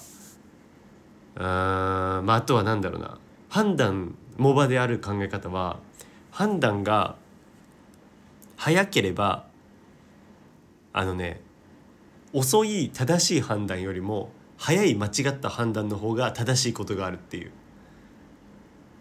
[1.35, 3.17] うんまああとは何だろうな。
[3.49, 5.79] 判断モバである考え方は
[6.35, 7.15] 判断が
[8.57, 9.45] 早ければ
[10.91, 11.39] あのね
[12.33, 17.51] 遅い正しい判断よりも早い間違った判断の方が正しいことがあるっていう。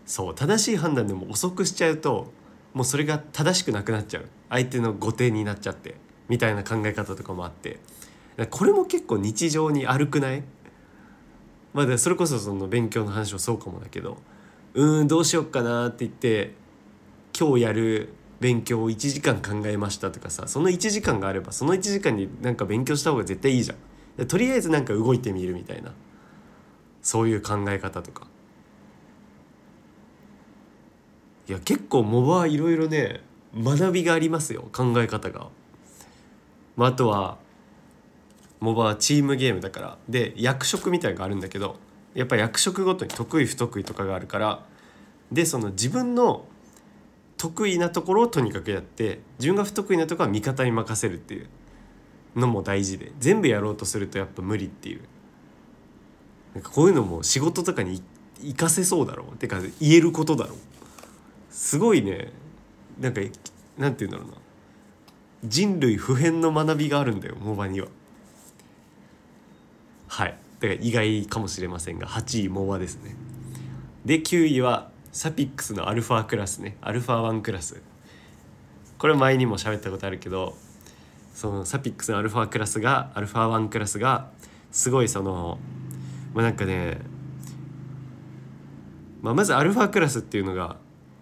[0.06, 2.30] そう正しい判断でも遅くしちゃうと
[2.72, 4.26] もうそれが正しくなくなっちゃう。
[4.48, 5.96] 相手の後手になっちゃって
[6.28, 7.80] みたいな考え方とかもあって。
[8.50, 10.44] これも結構日常に悪くない？
[11.72, 14.18] まあ、それこそその勉強の話もそうかもだけど
[14.74, 16.62] うんどうしよっかなって言って
[17.38, 23.74] 今日やる勉強を1時間考えましたとかさその1時間があればその1時間になんか勉強した方が絶対いいじゃ
[24.22, 24.26] ん。
[24.26, 25.92] とりあえずなんか動いてみるみたいな。
[27.02, 28.26] そういう考え方とか。
[31.48, 33.20] いや結構モバはいろいろね
[33.54, 35.48] 学びがありますよ考え方が。
[36.76, 37.38] まあ、あとは
[38.60, 39.98] モバはチームゲームだから。
[40.08, 41.76] で役職みたいのがあるんだけど
[42.14, 44.64] やっぱ役職ごとに得意不得意とかがあるから。
[45.32, 46.46] でその自分の
[47.44, 51.48] 得意なところをとにかくやって自分が不得意なところは味方に任せるっていう。
[52.36, 55.02] のも大事で全部やろうとするとやっぱ無理っていう。
[56.54, 58.02] なんかこういうのも仕事とかに
[58.40, 59.36] 活かせそうだろう。
[59.36, 60.58] てか言えることだろう。
[61.50, 62.32] すごいね。
[62.98, 63.20] なんか
[63.78, 64.34] なんて言うんだろうな。
[65.44, 67.88] 人類普遍の学びがあるんだよモバには。
[70.08, 70.38] はい。
[70.60, 73.14] だから意外かもしれませんが8位モバですね。
[74.04, 76.76] で9位はサピックスのアルファクラスね。
[76.80, 77.80] アルファ1クラス。
[78.98, 80.56] これ前にも喋ったことあるけど
[81.34, 84.30] そのサピックスのアルファクラスがアルファ1クラスが
[84.72, 85.58] すごいその
[86.32, 86.98] まあなんかね、
[89.22, 90.76] まあ、まずアルファクラスっていうのが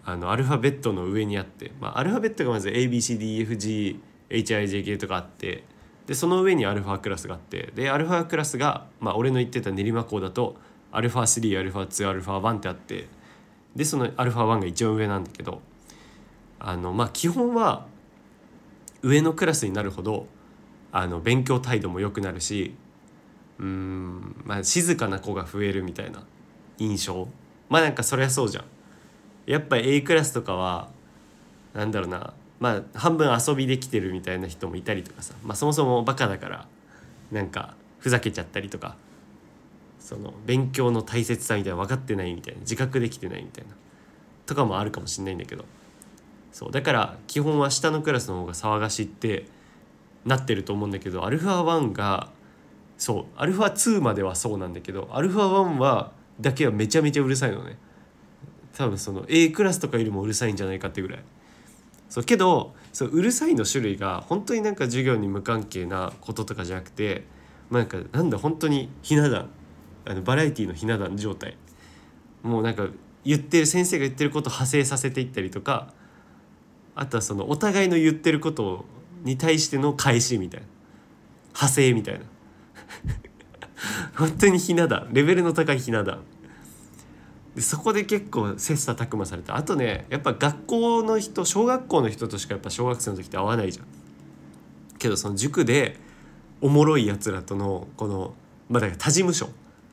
[0.05, 5.65] あのアルファベットの上にあって、まあ、アルファベットがまず ABCDFGHIJK とかあって
[6.07, 10.57] でその上にアルファクラスがあってでアルファクラスが、まあ、俺の言ってた練馬校だと
[10.91, 13.09] アルファ3アルファ2アルファ1ってあって
[13.77, 15.61] でそのアルファ1が一番上なんだけど
[16.59, 17.87] あのまあ基本は
[19.03, 20.27] 上のクラスになるほど
[20.93, 22.75] あの勉強態度も良くなるし
[23.59, 26.25] うんまあ静かな子が増えるみたいな
[26.79, 27.29] 印象。
[27.69, 28.65] まあなんかそりゃそうじゃん。
[29.47, 30.89] やっぱ A クラスとかは
[31.75, 36.67] なんだろうなまあ半分遊びできてるみたいな人もいたりとかさ、まあ、そもそもバカだから
[37.31, 38.97] なんかふざけちゃったりとか。
[40.03, 43.75] その勉強の大切さみたいな分かってないみたいな自覚できてないみたいな
[44.47, 45.65] とかもあるかもしんないんだけど。
[46.51, 49.47] そうだから基本は下のクラスの方が騒がしいって
[50.27, 52.29] なってると思うんだけどアルファ1が
[52.99, 57.79] そうアルファ2まではそうなんだけどアルファ1はだけはめちゃめちゃうるさいのね。
[58.77, 61.25] 多分その A クラスとかよりもうるさいんじゃないかってぐらい。
[62.09, 67.25] そうけどそううるさいの種類が本当になんか授業に無関係なこととかじゃなくて、
[67.71, 69.49] まあ、なんかなんだ本当にひな壇。
[70.05, 71.57] あのバラエティのひな壇状態。
[72.43, 72.89] もうなんか
[73.25, 75.93] 言ってる先生が言ってることを派生させていったりとか
[76.95, 78.85] あとはそのお互いの言ってること
[79.23, 80.67] に対しての返しみたいな。
[81.55, 82.21] 派生みたいな。
[84.17, 85.09] 本当にひな壇。
[85.13, 86.21] レベルの高いひな壇。
[87.55, 89.57] でそこで結構切磋琢磨された。
[89.57, 93.87] あとねやっぱ学校の人小学校の人としかやっぱ小学生の時って会わないじゃん。
[94.99, 95.99] けどその塾で
[96.61, 98.35] おもろいやつらとのこの
[98.69, 99.51] まあだから他事務所。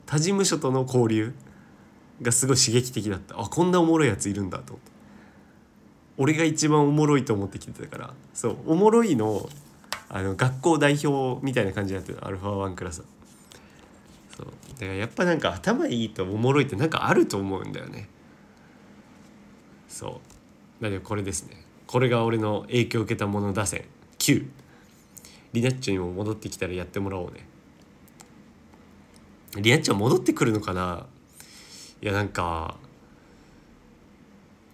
[0.09, 1.35] 他事務所との交流
[2.19, 3.39] がすごい刺激的だった。
[3.39, 4.91] あこんなおもろいやついるんだと思って。
[6.17, 8.13] 俺が一番おもろいと思ってきてたから。
[8.33, 9.47] そうおもろいの
[10.09, 13.03] あの学校代表みたいな感じになってるアルファ1クラス
[14.35, 14.47] そう。
[14.79, 18.09] だからやっぱなんか頭いいとおもろいってなんかあると思うんだよね。
[19.87, 20.19] そ
[20.79, 20.83] う。
[20.83, 21.63] なのでこれですね。
[21.85, 23.85] これが俺の影響を受けたもの打線
[24.17, 24.43] 9
[25.53, 27.48] リナッチョにも戻ってきたらやってもらおうね。
[29.57, 31.05] リナッチョ戻ってくるのかな？
[32.01, 32.77] いやなんか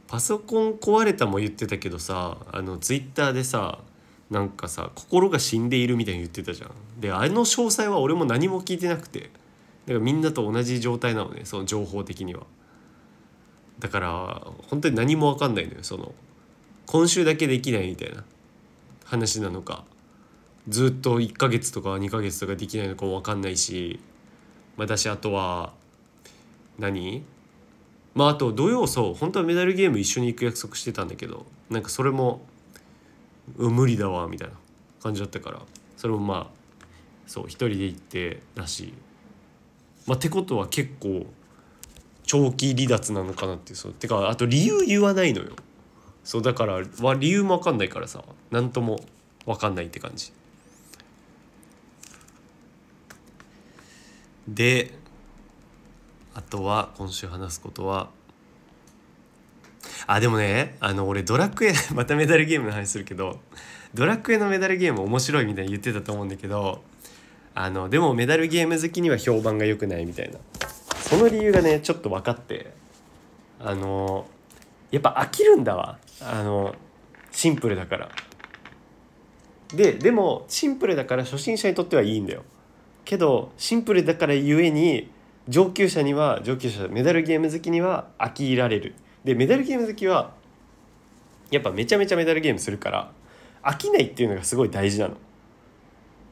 [0.08, 3.80] パソコン壊れたも言ってたけどさあのツイッターでさ
[4.30, 6.72] なんかさ心が死んでいるみたいに言ってたじゃん。
[7.00, 9.32] であの詳細は俺も何も聞いてなくて。
[9.86, 12.42] だからみんなと同じ状態なのねその情報的には。
[13.80, 16.14] だから本当に何も分かんないのよその
[16.88, 18.24] 今週だけできないみたいな。
[19.04, 19.84] 話なのか。
[20.68, 24.00] ずっと1ヶ月とか2ヶ月とかできないのかも分かんないし。
[24.78, 25.74] まあとは
[26.78, 27.24] 何？
[28.14, 32.46] まああと土曜そう本当はメダルゲーム一緒に行く約束してたんだけどなんかそれも
[33.58, 34.56] 無理だわみたいな
[35.02, 35.62] 感じだったから
[35.98, 36.86] それもまあ
[37.28, 38.94] そう一人で行ってだし
[40.08, 41.26] まあってことは結構
[42.24, 45.52] 長期離脱なのかなっていうそうてかあと理由言わないのよ。
[46.24, 49.00] そうだからは理由も分かんないからさ何とも
[49.46, 50.32] 分かんないって感じ。
[54.48, 54.94] で
[56.34, 58.10] あとは今週話すことは
[60.08, 63.40] あでもねあの俺ドラクエ またメダルゲームの話するけど
[63.94, 66.84] ドラクエのメダルゲーム面白いみたいに言ってたと思うんだけど
[67.56, 70.40] あのでもメダルゲーム好きには評判が良くないみたいな。
[71.02, 72.74] その理由がねちょっと分かって
[73.60, 74.28] あの
[74.92, 75.98] やっぱ飽きるんだわ。
[76.22, 76.76] あの
[77.32, 78.10] シンプルだから。
[79.74, 82.44] ででもシンプルだから初心者にとってはいいんだよ。
[83.06, 85.10] けどシンプルだからゆえに
[85.48, 88.96] 上級者には上級者メダルゲーム好きには飽きられる。
[89.24, 90.34] でメダルゲーム好きは
[91.52, 93.12] やっぱめちゃめちゃメダルゲームするから
[93.64, 95.16] 飽きないっていうのがすごい大事なの。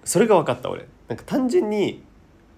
[0.04, 0.88] それが分かった俺。
[1.08, 2.04] なんか単純に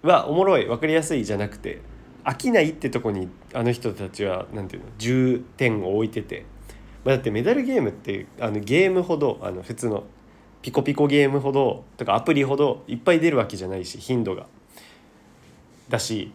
[0.02, 1.82] はおもろい分かりやすいじゃなくて
[2.24, 6.46] 飽きないってとこにあの人たちは何ていうの重点を置いてて、
[7.04, 10.04] まあ、だってメダルゲームってあのゲームほどあの普通の
[10.66, 14.48] ピコピコゲームほどとかアプリほどいっぱい出るわけじゃないし頻度が。
[15.90, 16.32] だし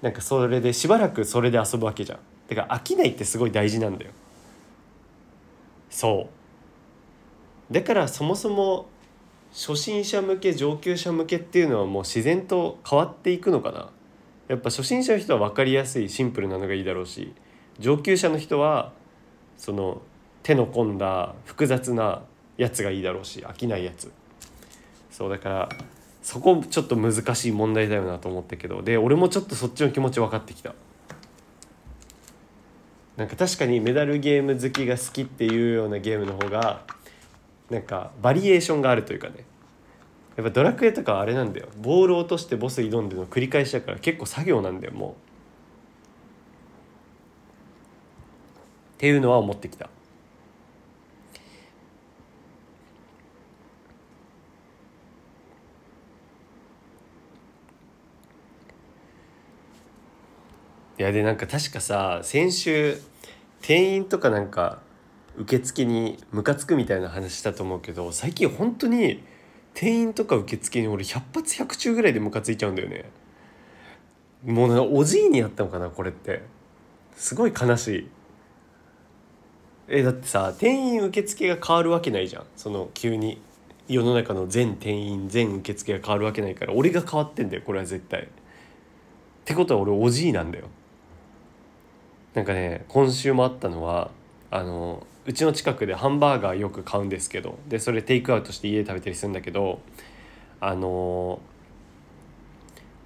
[0.00, 2.20] なんかそれでしばらくそれで遊ぶわけじゃん。
[2.48, 4.12] てか飽きないってすごい大事なんだよ。
[5.90, 6.30] そ
[7.70, 7.74] う。
[7.74, 8.88] だからそもそも
[9.52, 13.90] 初心者向け上級者向けっていうのはもう自然と変わっていくのかな。
[14.48, 17.34] やっぱ初心者の人は分かりやすいシンプルなのがいいだろうし
[17.78, 18.92] 上級者の人は
[19.58, 20.00] その
[20.42, 22.22] 手の込んだ複雑な
[22.60, 24.12] やつがいいだろうし飽きないやつ。
[25.10, 25.68] そうだから
[26.22, 30.74] そこちょっと難しい問題だよなと思ったけどで俺もちょっとそっちの気持ち分かってきた。
[33.16, 36.84] なんか確かにメダルゲーム好きが好きっていうようなゲームの方が
[37.70, 39.44] なんかバリエーションがあるというかね。
[40.36, 41.68] やっぱドラクエとかはあれなんだよ。
[41.78, 45.10] ボール落としてボス挑んでの繰り返しだから結構作業なんだよもう。
[45.10, 45.14] っ
[48.98, 49.88] ていうのは思ってきた。
[61.00, 63.00] いやでなんか確かさ先週
[63.62, 64.80] 店員とかなんか
[65.38, 69.22] 受付にムカつくみたいな話したと思うけど最近本当に
[69.72, 73.06] 店員とか受付に俺100発100中ぐらいでムカついちゃうんだよね
[74.44, 76.42] もうなおじいにやったのかなこれって
[77.16, 78.08] すごい悲しい
[79.88, 83.40] えだってさ店員受付が変わるわけないじゃんその急に
[83.88, 88.24] 世の中の全店員全受付が変わるわけないから俺が変わってんだよこれは絶対。
[88.24, 88.26] っ
[89.46, 90.66] てことは俺おじいなんだよ。
[92.34, 94.10] なんかね今週もあったのは
[94.50, 99.80] あのうちの近くでハンバーガーよく買うんですけどでそれテイクアウトして家で食べたりするんだけど
[100.60, 101.40] あの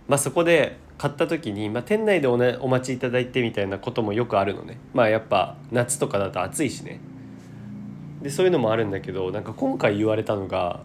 [0.08, 7.00] まあそこで買った時に、まあ、店内でお,、ね、お待ちいただいてみたいなこともよくあるのねまあやっぱ夏とかだと暑いしね
[8.22, 10.80] でそういうのもあるんだけどなんか今回言われたのが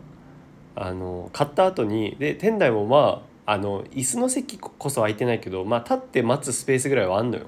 [0.75, 7.47] あの買った後にで店内もまああの椅子の席こそ空いてないけど、まあ、立って待つスペースぐらいはあんのよ。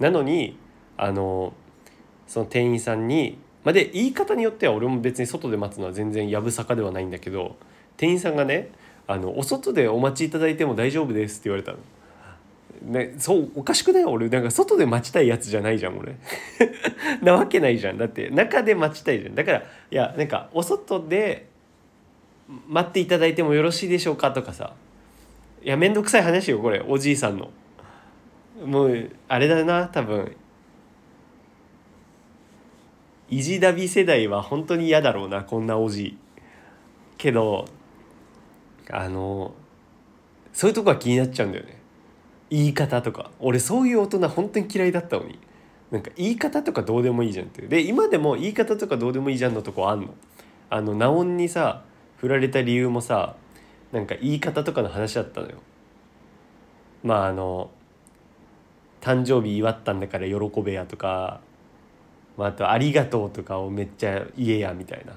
[0.00, 0.58] なのに
[0.96, 1.52] あの
[2.26, 7.56] その店員さんに、ま、で言い方によっては俺も別に外で待つのは全然やぶさかではないんだけど
[7.96, 8.70] 店員さんがね
[9.06, 11.78] あの「お外でお待ちいただいても大丈夫です」って言われたの。
[12.80, 14.04] ね、そうおかしくない？
[14.04, 16.14] 俺なんか外で待ちたいやつじゃないじゃん俺。
[17.20, 17.98] なわけないじゃん。
[17.98, 19.34] だって中で待ちたいじゃん。
[19.34, 21.46] だからいやなんかお外で
[22.68, 24.72] 待っていただいてもよろしいでしょうかとかさ。
[25.62, 26.82] いや面倒くさい話よこれ。
[26.88, 27.50] おじいさんの。
[28.64, 30.36] もうあれだな多分。
[33.28, 36.18] 意地ダビ世代は本当に嫌だろうなこんなおじ
[37.16, 37.64] けど
[38.90, 39.54] あの
[40.52, 41.80] そういうとこは気になっちゃうんだよね。
[42.50, 43.30] 言い方とか。
[43.38, 45.38] 俺そういう大人本当に嫌いだったのに。
[45.92, 50.14] なんか言い方とかどうでもいいじゃんってで今でも言い方とかどうでもいいじゃんのとこあんの。
[50.68, 51.82] あのナオンにさ
[52.18, 53.34] 振られた理由もさ
[53.92, 55.58] なんか言い方とかの話だったのよ。
[57.02, 57.70] まああの
[59.00, 61.40] 誕生日祝ったんだから喜べやとか、
[62.36, 65.14] まあ、あと「ありがとう」とかをめっちゃ言えやみたいな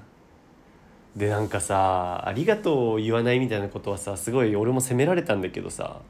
[1.15, 6.01] でなんかさ「ありがとう」を言わないみたいなことはさすごい俺も責められたんだけどさ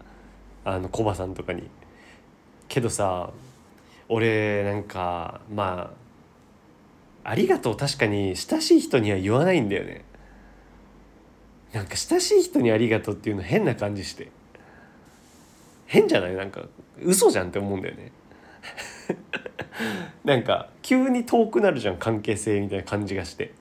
[0.65, 1.69] あのコバさんとかに。
[2.67, 3.31] けどさ
[4.09, 5.91] 俺なんかま
[7.23, 10.05] あ「ありがとう」確かに親しい人には言わないんだよね。
[11.73, 14.29] なんか親しい人に「ありがとう」っていうの変な感じして
[15.85, 16.35] 変じゃない？
[16.35, 16.61] なんか
[17.01, 18.11] 嘘じゃんって思うんだよね。
[20.23, 23.53] なんか急に遠くなるじゃん関係性みたいな感じがして。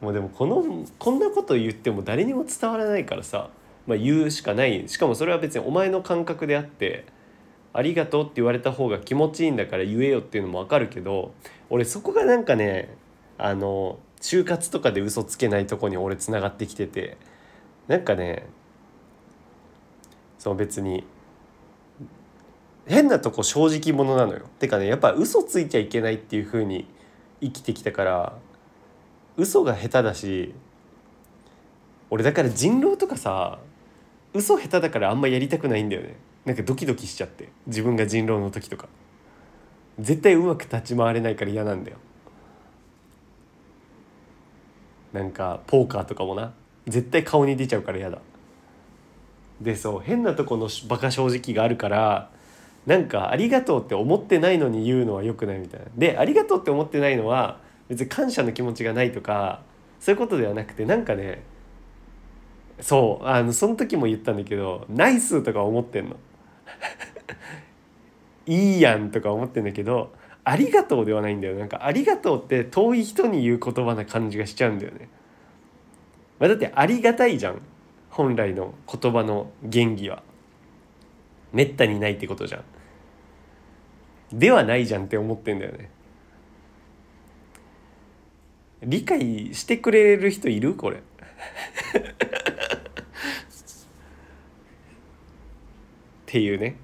[0.00, 0.64] もうでもこの
[0.98, 3.50] こんなこと言っても誰にも伝わらないからさ、
[3.86, 4.88] まあ、言うしかない。
[4.88, 7.04] しかもそれは別にお前の感覚であって
[7.72, 11.32] 「ありがとう」って言われた方が気持ちいいんだから言えよっていうのも分かるけど
[11.68, 12.96] 俺そこがなんかね
[13.38, 17.16] あの就活とかで嘘つけないとこに俺つながってきてて
[17.88, 18.46] なんかね
[20.38, 21.04] その別に
[22.88, 24.46] 変なとこ正直者なのよ。
[24.58, 26.88] てかねやっぱ嘘ついちゃいけないっていう風に
[27.40, 28.32] 生きてきたから
[29.36, 30.54] 嘘が下手だし
[32.10, 33.58] 俺だから人狼とかさ
[34.34, 36.16] 嘘下手だからあんまやりたくないんだよね。
[36.44, 38.88] なんかドキドキしちゃって自分が人狼の時とか。
[39.98, 41.96] 絶対うまく立ち回れないから嫌なんだよ。
[45.12, 46.54] なんかポーカーとかもな。
[46.86, 48.18] 絶対顔に出ちゃうから嫌だ。
[49.60, 52.30] でそう変なとこのバカ正直があるから
[52.88, 55.86] なんかありがとうって思ってないのに言うのは良くないみたいな。
[55.98, 57.60] でありがとうって思ってないのは
[57.90, 59.60] 別に感謝の気持ちがないとか
[60.00, 61.42] そういうことではなくてなんかね
[62.80, 66.16] そうあのその時も言ったんだけどナイスとか思ってんの。
[68.46, 71.56] いいやんとか思ってんだけどありがとうではないんだよ。
[71.56, 75.10] なんかありがとうって遠い人に言う言葉な感じがしちゃうんだよね、
[76.38, 77.60] まあ、だってありがたいじゃん。
[78.08, 80.22] 本来の言葉の原義は。
[81.52, 82.64] めったにないってことじゃん。
[84.32, 85.90] ではないじゃんって思ってんだよね。
[88.82, 90.74] 理解してくれる人いる？
[90.74, 90.98] これ。
[91.02, 91.02] っ
[96.26, 96.76] ていうね。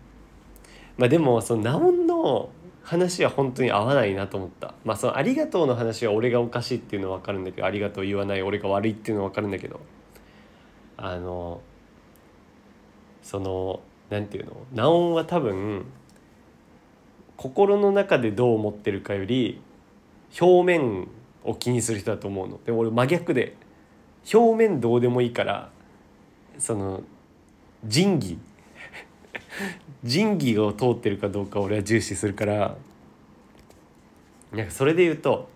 [0.96, 2.50] まあでもそのナオンの
[2.82, 4.74] 話は本当に合わないなと思った。
[4.84, 9.80] まあその「ありがとう」の話は俺がおかしいっていうのは分かるんだけど「ありがとう」言わない俺が悪いっていうのは分かるんだけど。
[10.96, 11.60] あの
[13.22, 13.80] その
[14.10, 14.56] なんていうの？
[14.72, 15.86] ナオンは多分
[17.36, 19.60] 心の中でどう思ってるかより
[20.40, 21.08] 表面
[21.44, 23.56] を気にする人だと思うので俺真逆で
[24.32, 25.70] 表面どうでもいいから
[26.58, 27.02] その
[27.84, 28.38] 仁義
[30.02, 32.76] 仁義を通ってるかどうか俺は重視するから
[34.52, 35.48] なんかそれで言うと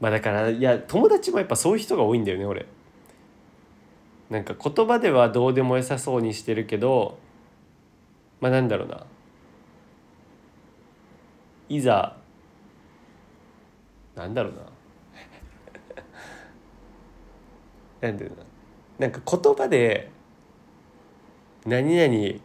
[0.00, 2.66] まあだからいや友達もやっぱそういう人が多いんだよね俺。
[4.30, 7.18] なんか言葉ではどうでもよさそうにしてるけど
[8.40, 9.06] まあなんだろうな
[11.68, 12.16] いざ
[14.14, 14.58] なんだろうな
[18.08, 18.44] なんだろうな
[18.98, 20.10] なんか言葉で
[21.66, 22.40] 何々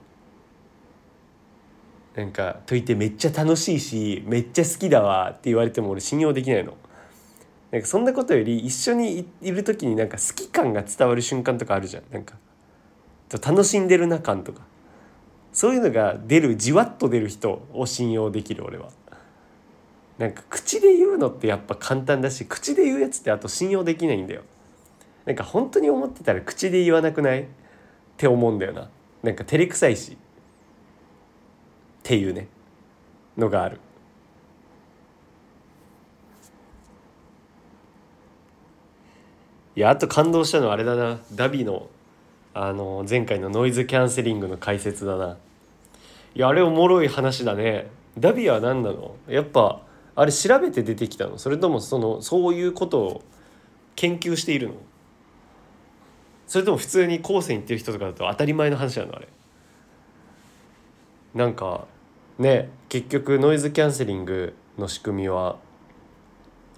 [2.15, 6.75] なんか解いてめっちゃ楽しいしめっちゃ好きだわって言われても俺信用できないの。
[7.71, 12.35] なんかそんなことより一緒にいる時になんか好き感が伝わる瞬間とかあるじゃんなんか
[13.45, 14.63] 楽しんでるな感とか
[15.53, 18.89] そういうのが出るじわっと出る人を信用できる俺は。
[20.19, 24.43] なんか口で言うのってやっぱ簡単だし口で言うやつってあと信用できないんだよ。
[25.25, 27.43] なんか本当に思ってたら口で言わなくない？
[27.43, 27.45] っ
[28.17, 28.89] て思うんだよな。
[29.23, 30.11] なんか照れくさいし。
[30.11, 30.15] っ
[32.03, 32.47] ていうね。
[33.37, 33.79] のがある。
[39.75, 41.21] いやあと感動したのはあれだな。
[41.33, 41.87] ダビの
[42.53, 45.37] あの前回のノイズキャンセリングの解説だな。
[46.35, 47.87] いやあれおもろい話だね。
[48.17, 49.15] ダビは何なの？
[49.29, 49.81] やっぱ
[50.19, 51.37] あれ調べて出てきたの？
[51.37, 53.21] それともそのそういうことを
[53.95, 54.73] 研究しているの？
[56.45, 59.15] それとも普通に高専行ってる人とかだと当たり前の話なの？
[59.15, 59.29] あれ。
[61.33, 61.85] なんか
[62.37, 65.55] ね結局ノイズキャンセリングの仕組みは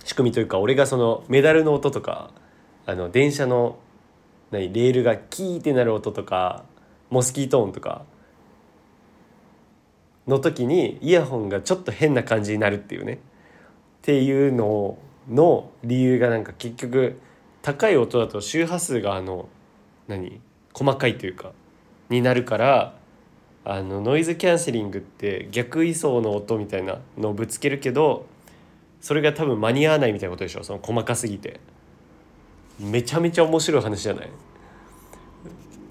[0.03, 2.29] 仕組みというか俺がそのメダルの音とか
[2.85, 3.79] あの電車の
[4.51, 6.63] 何レールがキーってなる音とか
[7.09, 8.03] モスキート音とか
[10.27, 13.17] の時にイヤホンがちょっと変な感じになるっていうね。
[14.01, 14.97] っていうの
[15.29, 17.19] の理由がなんか結局
[17.61, 19.47] 高い音だと周波数があの
[20.07, 20.41] 何？
[20.73, 21.51] 細かいというか
[22.09, 22.95] になるから
[23.63, 28.25] あのノイズキャンセリングって逆位相の音みたいなのをぶつけるけど
[29.01, 30.63] それが多分間に合わないみたいなことでしょ。
[30.63, 31.59] その細かすぎて。
[32.79, 34.29] めちゃめちゃ面白い話じゃない？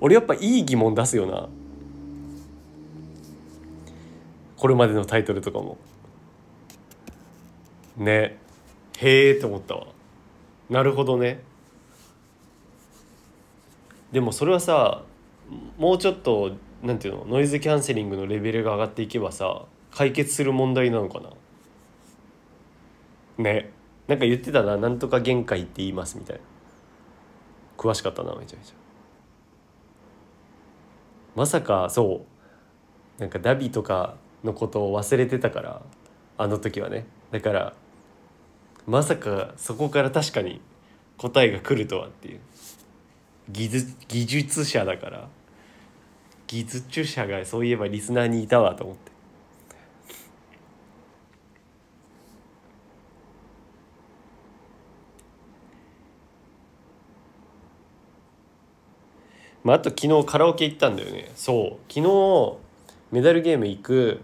[0.00, 1.48] 俺やっぱいい疑問出すよな。
[4.56, 5.78] これまでのタイトルとかも。
[7.96, 8.38] ね。
[8.98, 9.86] へえって思ったわ。
[10.68, 11.42] なるほどね。
[14.12, 15.04] でもそれはさ
[15.78, 21.30] もうちょっとなんていうのノイズキャンセリングのレベルが上がっていけばさ解決する問題なのかな。
[23.38, 23.70] ね。
[24.06, 26.42] なんか言ってたななんとか限界って言いますみたいな。
[27.76, 28.74] 詳しかったなめちゃめちゃ。
[31.34, 32.26] まさかそ
[33.18, 33.20] う。
[33.20, 35.82] なんかダビとかのことを忘れてたから
[36.38, 37.06] あの時はね。
[37.30, 37.74] だから
[38.90, 40.60] まさかそこから確かに
[41.16, 42.40] 答えが来るとはっていう。
[43.48, 45.28] 技術技術者だから。
[46.48, 49.12] 技術者がそういえばリスナーにいたわと思って。
[59.62, 61.30] まあ、あと昨日カラオケ行ったんだよね。
[61.36, 61.92] そう。
[61.92, 62.56] 昨日
[63.12, 64.20] メダルゲーム行く。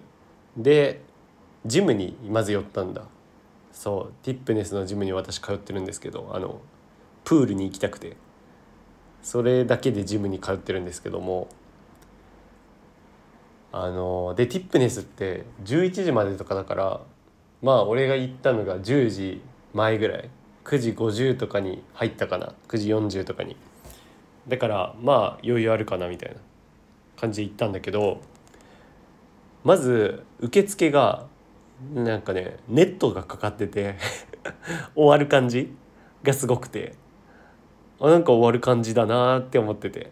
[0.57, 1.03] で
[1.65, 3.03] ジムにまず寄ったんだ。
[3.77, 6.61] そうティップネスのジムに私通ってるんですけどあの
[7.23, 8.17] プールに行きたくて。
[9.27, 11.49] それだけでジムに通ってるんですけども
[13.73, 17.01] あのでティップネスって11時までとかだから
[17.61, 19.43] まあ俺が行ったのが10時
[19.75, 20.31] 前ぐらい。
[20.65, 22.55] 9時50とかに入ったかな。
[22.69, 23.57] 9時40とかに。
[24.47, 26.37] だからまあ余裕あるかなみたいな
[27.21, 28.21] 感じで行ったんだけど
[29.65, 31.27] まず受付が
[31.95, 33.97] なんかねネットがかかってて
[34.95, 35.75] 終わる感じ
[36.23, 36.95] がすごくて
[38.01, 40.11] あなんか終わる感じだなって思ってて。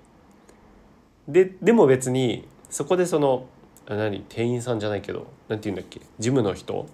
[1.27, 3.47] ででも別にそこでその
[3.89, 6.87] 何店員さんじゃないけど何て言うんだっけジムの人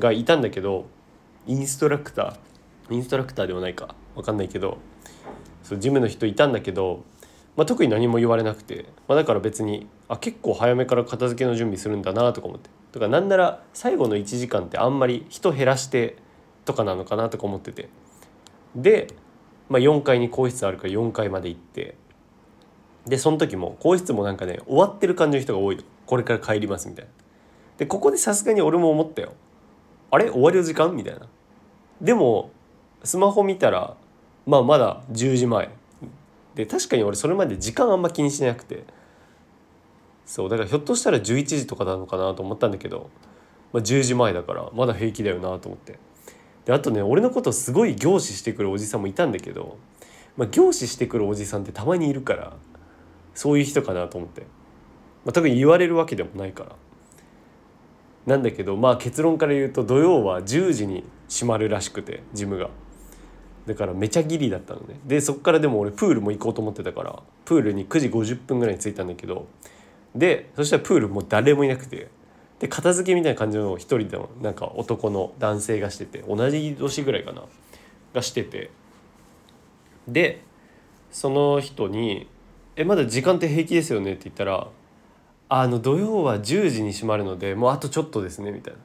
[0.00, 0.86] がいたんだけど
[1.46, 4.78] インストラクターインストラクターではないか分かんないけど
[5.62, 7.04] そうジムの人いたんだけど
[7.56, 12.70] まあ、特に何も言われなくて、まあ、だから別にあ結構早めから片付けの準備するんだなとか思って。
[12.92, 16.16] とかなんなら最後の1時間ってあんまり人減らして
[16.64, 17.88] とかなのかなとか思ってて。
[18.76, 19.08] で、
[19.68, 21.96] まあ、4階に更衣室あるから4階まで行って。
[23.06, 25.82] でその時も更衣室もなんかね終わってる感じの人が多いの。
[26.06, 27.10] これから帰りますみたいな。
[27.78, 29.32] でここでさすがに俺も思ったよ。
[30.10, 30.30] あれ？
[30.30, 30.94] 終わる時間？
[30.94, 31.26] みたいな。
[32.00, 32.50] でも
[33.02, 33.96] スマホ見たら
[34.46, 35.70] まあまだ10時前。
[36.54, 38.84] で確かに俺それまで時間あんま気にしなくて。
[40.24, 43.10] そうだからひょっとしたら11時とかなのかなと思ったんだけど、
[43.72, 45.98] まあ、10時前だからまだ平気だよなと思って。
[46.64, 49.78] であとね俺のことすごい凝視してくるおじさんもいたんだけど、
[50.36, 52.56] まあ、凝視してくるおじさんってたまにいるから
[53.34, 54.42] そういう人かなと思って、
[55.24, 56.76] まあ、特に言われるわけでもないから。
[58.24, 62.70] なんだけどまあ結論から言うと土曜は10時に閉まるらしくてジムが。
[63.66, 64.98] だからめちゃギリだったのね。
[65.06, 69.46] でそっからでも俺プールも行こうと思ってたからプールに9時50分ぐらいに着いたんだけど
[70.14, 72.08] でそしたらプールもう誰もいなくて。
[72.60, 77.42] で片付けみたいな感じの一人でもなんか男の男性がしてて同じ年ぐらいかな。
[78.14, 78.70] がしてて。
[80.06, 80.42] で
[81.10, 82.28] その人に
[82.76, 84.68] 「えまだ時間って平気ですよね?」って言ったら
[85.50, 88.78] 「あの土曜は10時に閉まるのでもうあとちょっとですねみたいな。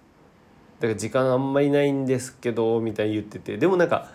[0.80, 3.58] だから時間あんまりないんですけどみたいに言ってて。
[3.58, 4.10] でもなんか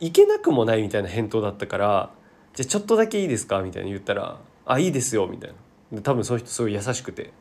[0.00, 2.10] 行けなくもないみたいな返答だったから
[2.54, 3.60] じゃあちょっとだけいいですか？
[3.60, 5.56] みたいに言ったら「あいいですよ」みたいな。
[6.02, 7.32] 多分その人すごい優しくて。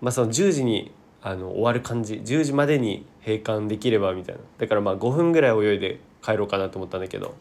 [0.00, 0.92] まあその10時に
[1.22, 2.14] あの終わる感じ。
[2.14, 4.40] 10時までに閉館できればみたいな。
[4.58, 7.34] だからまあ5分ぐらい泳いで帰ろうかなと思ったんだけど。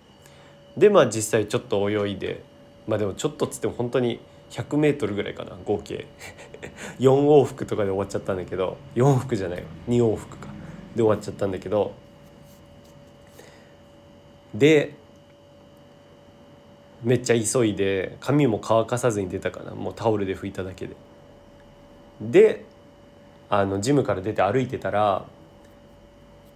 [0.77, 2.43] でまあ実際ちょっと泳いで。
[2.87, 4.19] まあでもちょっとっつっても本当に
[4.51, 6.07] 100m ぐらいかな合計。
[6.99, 8.77] 4往復とかで終わっちゃったんだけど。
[8.95, 9.65] 4往復じゃないわ。
[9.89, 10.47] 2往復か。
[10.95, 11.93] で終わっちゃったんだけど。
[14.53, 14.95] で
[17.05, 19.75] めっちゃ急いで髪も乾かさずに出たかな。
[19.75, 20.95] もうタオルで拭いただけで。
[22.19, 22.65] で
[23.49, 25.25] あのジムから出て歩いてたら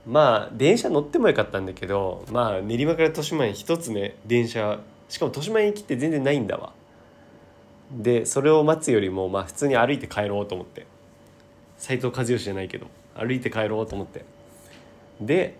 [0.07, 6.73] まあ電車乗ってもよかったんだけどまあ練馬から豊島園一つね電車しかも豊島駅って全然ないんだわ。
[7.91, 10.87] でそれを待つよりもまあ普通に歩いて帰ろうと思って。
[11.77, 14.25] 斎藤和義じゃないけど歩いて帰ろうと思って。
[15.21, 15.55] で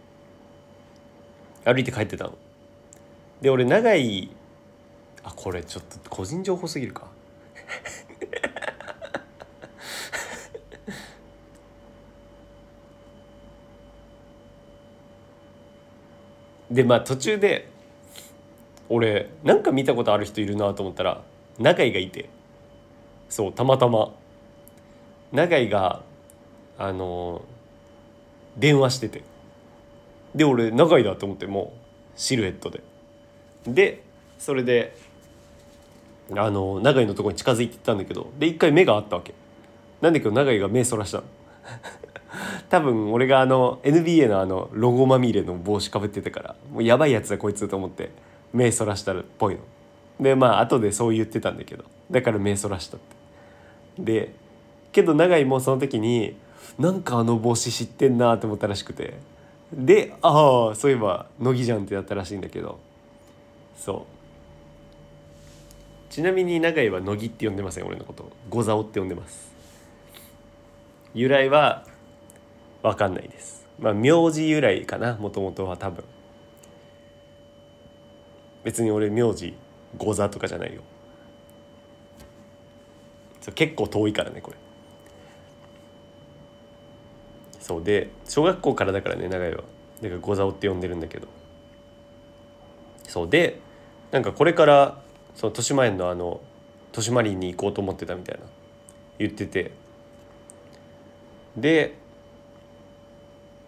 [1.64, 2.34] 歩いて帰ってたの。
[3.42, 4.32] で俺長い
[5.24, 7.08] あこれちょっと個人情報すぎるか。
[16.72, 17.68] でまあ途中で
[18.90, 21.22] 俺なんか見たことある人いるなと思ったら
[21.60, 22.30] 永井がいて。
[23.30, 24.12] そうたまたま。
[25.32, 26.02] 永井が
[26.80, 27.44] あの
[28.58, 29.24] 電話してて。
[30.34, 32.82] で俺永井だと思ってもうシルエットで。
[33.68, 34.02] で
[34.40, 34.96] それで
[36.36, 39.34] あの永井のとこに近づいていったんだけどで一回目があったわけ。
[40.02, 41.24] なんだけど永井が目そらしたの？
[42.70, 48.12] 多分俺があの NBA のあのロゴまみれの帽子かぶってたからもうやばいやつだこいつと思って
[48.54, 49.62] 目そらしたっぽいの。
[50.20, 53.00] でまあ後でそう言ってたんだけどだから目そらしたっ
[53.98, 54.04] て。
[54.04, 54.34] で
[54.92, 56.36] けど永井もその時に
[56.78, 59.16] なんかあの帽子知ってんなと思ったらしくて
[59.74, 62.80] でああそういえば乃木じゃんってやったらしいんだけど
[63.78, 64.19] そう。
[66.10, 68.30] ちなみに永井は乃木って呼んでません俺のこと。
[68.50, 69.52] ゴザオって呼んでます。
[71.14, 71.86] 由来は
[72.82, 73.68] 分かんないです。
[73.80, 76.04] まあ名字由来かなもともとは多分。
[78.64, 79.54] 別に俺名字
[79.98, 80.82] ゴザとかじゃないよ。
[83.56, 84.58] 結構遠いからねこれ。
[87.60, 89.64] そうで小学校からだからね長井は。
[90.02, 91.28] だからゴザオって呼んでるんだけど。
[93.08, 93.60] そうで
[94.12, 95.02] なんかこれから
[95.40, 96.42] その豊島園のあの
[96.88, 98.46] 豊島林に行こうと思ってたみたいな
[99.18, 99.72] 言ってて。
[101.56, 101.96] で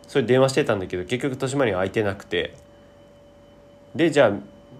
[0.05, 2.55] それ電話してたんだけど結局豊島林空いてなくて。
[3.95, 4.31] でじゃあ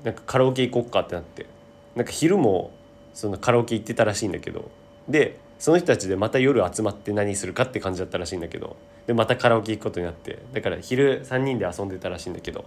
[0.04, 1.46] なんかカラオケ行こっかってなって。
[1.96, 2.72] なんか昼も
[3.14, 4.70] そのカラオケ行ってたらしいんだけど。
[5.08, 8.76] でその人たちでまた夜集まって何するかって感じだったらしいんだけど。
[9.08, 10.40] でまたカラオケ行くことになって。
[10.52, 12.66] だから昼3人で遊んでたらしいんだけど。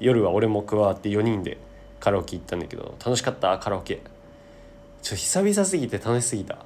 [0.00, 1.58] 夜は俺も加わって4人で
[2.00, 3.58] カラオケ行ったんだけど楽しかった？
[3.58, 4.00] カラオケ。
[5.02, 6.58] ちょ久々すぎて楽しすぎた。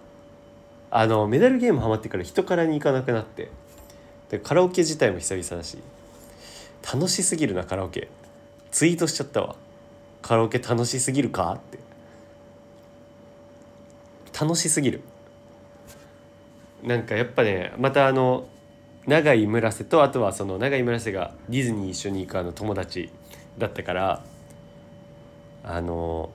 [0.90, 3.50] あのメダルゲームハマってから人からに行かなくなって。
[4.30, 5.78] でカラオケ自体も久々だし。
[6.92, 8.08] 楽しすぎるなカラオケ。
[8.70, 9.56] ツイートしちゃったわ。
[10.22, 11.52] カラオケ楽しすぎるか？
[11.52, 11.78] って。
[14.38, 15.02] 楽しすぎる。
[16.82, 18.48] なんかやっぱねまたあの
[19.06, 23.10] 永井村瀬とあとはその永井村瀬がディズニー一緒に行くあの友達
[23.58, 24.24] だったから
[25.64, 26.30] あの、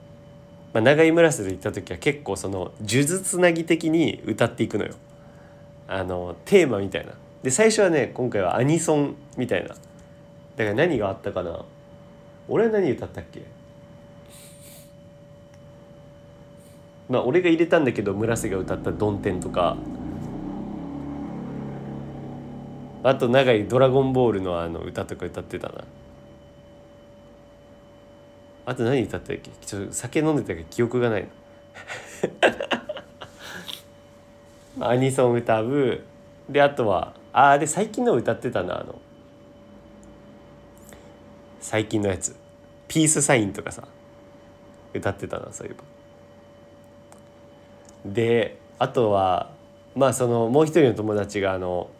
[0.72, 4.94] まあ、永井村瀬と行った時は結構その数珠つなぎ的に歌っていくのよ。
[5.88, 7.12] あのテーマみたいな。
[7.42, 9.68] で最初はね今回はアニソンみたいな。
[9.68, 11.64] だから何があったかな。
[12.48, 13.42] 俺は何歌ったっけ？
[17.08, 19.76] まあ俺が入れたんだけど村瀬が歌った「ドンテン」とか。
[23.02, 25.84] あと長い「ドラゴンボール」のあの歌とか歌ってたな。
[28.66, 29.50] あと何歌ったっけ？
[29.64, 31.26] ちょっと酒飲んでたけど記憶がない
[34.76, 36.00] の アニソン歌う。
[36.50, 39.00] であとはああで最近の歌ってたなあの。
[41.60, 42.36] 最近のやつ
[42.86, 43.84] 「ピースサイン」とかさ。
[44.94, 45.82] 歌ってたなそういえば。
[48.12, 49.50] であとは
[49.94, 51.90] まあそのもう一人の友達があの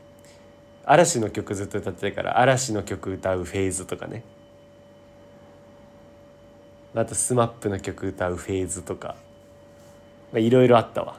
[0.84, 4.22] 嵐の曲ずっと歌ってたから嵐の曲歌うフェーズとかね。
[7.00, 9.16] あと SMAP の曲歌うフェーズとか。
[10.34, 11.18] いろいろあったわ。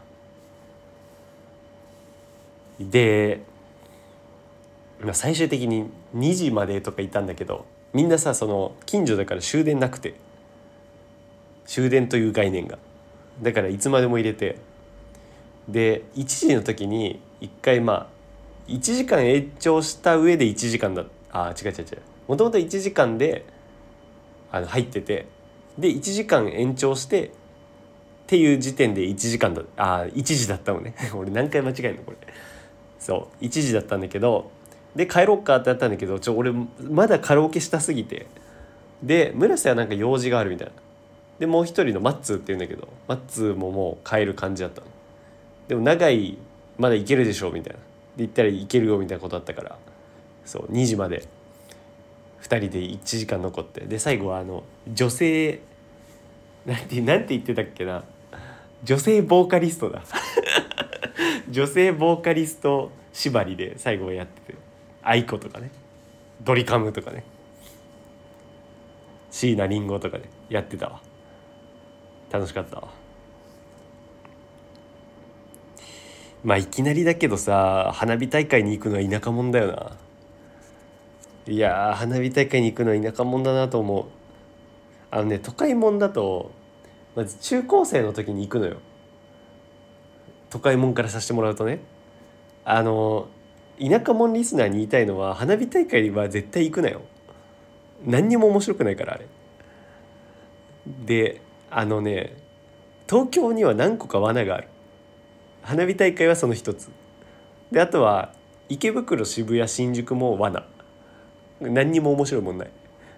[2.80, 3.42] で
[5.14, 10.16] 最終的に2時までとかいたんだけどみんなさその近所だから終電なくて。
[11.66, 12.80] 終電という概念が。
[13.42, 14.58] だからいつまでも入れて。
[15.68, 18.08] で1時の時に1回まあ
[18.68, 21.86] 1時間延長した上で1時間だあ違う違う違う。
[22.28, 23.46] もともと1時間で
[24.52, 25.37] あの入ってて。
[25.78, 27.30] で1時間延長してっ
[28.28, 30.96] ていう時点で1時間だあ1時だったのね。
[31.16, 32.18] 俺何回間違えるのこれ。
[33.00, 34.52] そう1時だったんだけど
[34.96, 36.52] で帰ろうかってなったんだけどちょ俺
[36.82, 38.28] まだカラオケしたすぎて。
[39.04, 40.74] で村瀬はなんか用事があるみたいな。
[41.40, 44.88] でもう一人のマッツーって言うんだけどマッツーももう帰る感じだったの。
[45.68, 46.38] でも長い
[46.80, 47.80] まだいけるでしょみたいな。
[47.80, 47.84] で
[48.18, 49.78] 言ったらいけるよみたいなことだったから。
[50.46, 51.28] そう2時まで。
[52.42, 53.82] 2人で1時間残って。
[53.82, 55.60] で最後はあの女性
[56.66, 58.04] なんてなんて言ってたっけな。
[58.84, 60.04] 女性ボーカリストだ。
[61.50, 64.58] 女性ボーカリスト縛りで最後はやってて。
[65.02, 65.72] 愛子とかね。
[66.44, 67.24] ドリカムとかね。
[69.32, 71.02] 椎名林檎とかでやってたわ。
[72.30, 72.90] 楽しかったわ。
[76.44, 79.92] まあいきなりだけどさ花火大会に行くのは田舎者だよな
[81.48, 84.06] いや花火大会に行くのは田舎者だなと思う。
[85.10, 86.52] あのね都会者だと
[87.16, 88.78] まず中高生の時に行くのよ。
[90.50, 91.80] 都会者からさせてもらうとね。
[92.66, 93.30] あの
[93.80, 97.02] 田舎者リスナーに言いたいのは花火大会は絶対行くなよ。
[98.06, 99.26] 何にも面白くないからあれ。
[101.06, 101.42] で
[101.72, 102.36] あのね
[103.10, 104.68] 東京には何個か罠がある。
[105.62, 106.90] 花火大会はその一つ。
[107.72, 108.34] であとは
[108.68, 110.68] 池袋渋谷新宿も罠。
[111.62, 112.70] 何にも面白いもんない。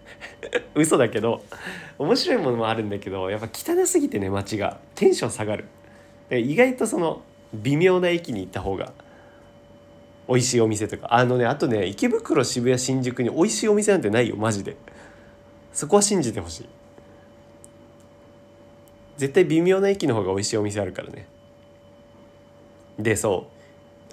[0.75, 1.43] 嘘だけど
[1.97, 4.79] 面白いものもあるんだけどやっぱ汚すぎてね街が。
[4.95, 5.65] テンション下がる。
[6.31, 7.21] 意外とその
[7.53, 8.93] 微妙な駅に行った方が
[10.27, 11.13] 美味しいお店とか。
[11.13, 14.75] あのねあとね池袋渋谷新宿に美味しいお店なんてないよマジで。
[15.73, 16.69] そこは信じてほしい。
[19.17, 21.27] 絶対微妙な駅の方が美味しいお店あるからね。
[22.97, 23.47] でそ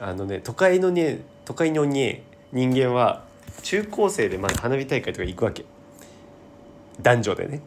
[0.00, 0.02] う。
[0.02, 2.22] あのね都会のね都会のね
[2.52, 3.24] 人間は
[3.62, 5.64] 中高生でまだ花火大会とか行くわけ。
[7.00, 7.60] 男女でね。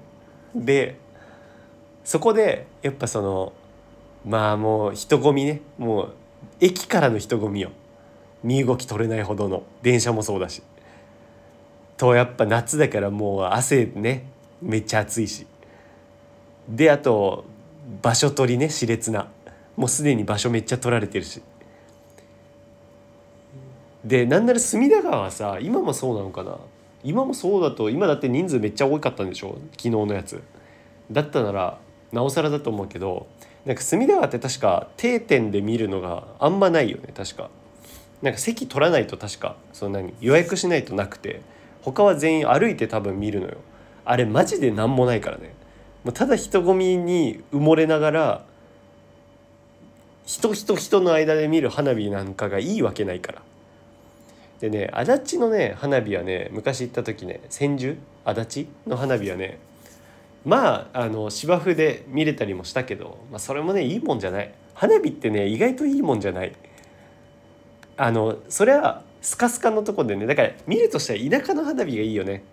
[0.55, 0.97] で
[2.03, 3.53] そこでやっぱその
[4.25, 5.61] まあもう人混みね。
[5.77, 6.13] もう
[6.61, 7.71] 駅からの人混みよ。
[8.43, 9.63] 身動き取れないほどの。
[9.81, 10.63] 電車もそうだし。
[11.97, 14.25] とやっぱ夏だからもう汗ね。
[14.61, 15.45] めっちゃ暑いし。
[16.67, 17.45] であと
[18.01, 18.67] 場所取りね。
[18.67, 19.27] 熾烈な。
[19.75, 21.41] もうすでに場所めっちゃ取られてるし。
[24.03, 26.57] でなんなら隅田川はさ今もそうなのかな？
[27.03, 29.57] 今もそうだと今だって人数めっちゃ多かったんでしょ？
[29.71, 30.41] 昨日のやつ。
[31.11, 31.77] だったなら
[32.11, 33.27] なおさらだと思うけど
[33.65, 37.49] なんか隅田川って確か定点で見るのがあんまないよね確か。
[38.21, 39.55] なんか席取らないと確か。
[39.73, 40.13] その何？
[40.21, 41.41] 予約しないとなくて。
[41.81, 43.55] 他は全員歩いて多分見るのよ。
[44.03, 45.53] あれマジで何もないからね。
[46.03, 48.45] もうただ人混みに埋もれながら
[50.25, 53.41] 人人人の間で見る花火なんかがいいわけないから。
[54.59, 57.97] でね足立のね花火はね昔行った時ね千住？
[58.25, 58.67] 足立？
[58.87, 59.59] の花火はね
[60.45, 64.53] まああの芝生で見れたりもしたけど、まあ、それもねいいもんじゃない。
[64.73, 66.53] 花火ってね意外といいもんじゃない。
[67.97, 72.43] あのそれはスカスカのとこでねだから見るとしたら田舎の花火がいいよね。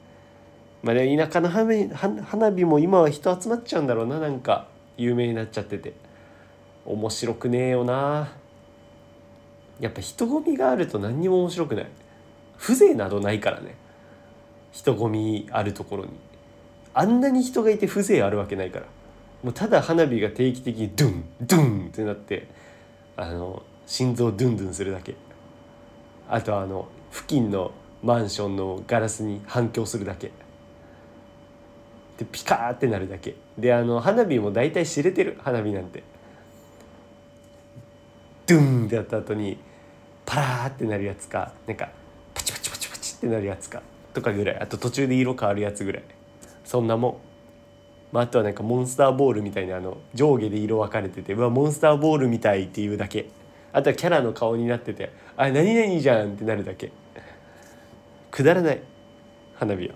[0.82, 5.92] まあね田舎の花火も今は人集まっちゃうんだろうななんか有名になっちゃってて。
[6.88, 8.32] 面白くねえよな。
[9.80, 11.86] やっぱ人混みがあると何にも面白くない。
[12.58, 13.74] 風情などないからね。
[14.72, 16.10] 人混みあるところに。
[16.94, 18.86] あんなに人がいて風情あるわけないから。
[19.42, 22.48] もうただ花火が定期的にドゥンドゥンってなって
[23.16, 25.14] あの心臓ドゥンドゥンするだけ。
[26.28, 27.72] あとあの付近の
[28.02, 30.30] マンションのガラスに反響するだけ。
[32.18, 33.36] でピカーってなるだけ。
[33.58, 35.38] であの花火も大体知れてる。
[35.42, 36.02] 花火なんて。
[38.46, 39.58] ドゥンってやった後に
[40.24, 41.88] パラーってなるやつかなんか
[42.34, 43.82] パチパチパチパチってなるやつか
[44.14, 44.58] とかぐらい。
[44.60, 46.04] あと途中で色変わるやつぐらい。
[46.64, 47.16] そんなもん、
[48.12, 53.28] まあ、あとはなんかモンスターボールみたいなあの上下で色分かれててうわモンスターボールみたいっていうだけ。
[53.72, 56.92] あとはキャラの顔になっててあ何々じゃんってなるだけ。
[58.30, 58.80] くだらない。
[59.56, 59.94] 花火は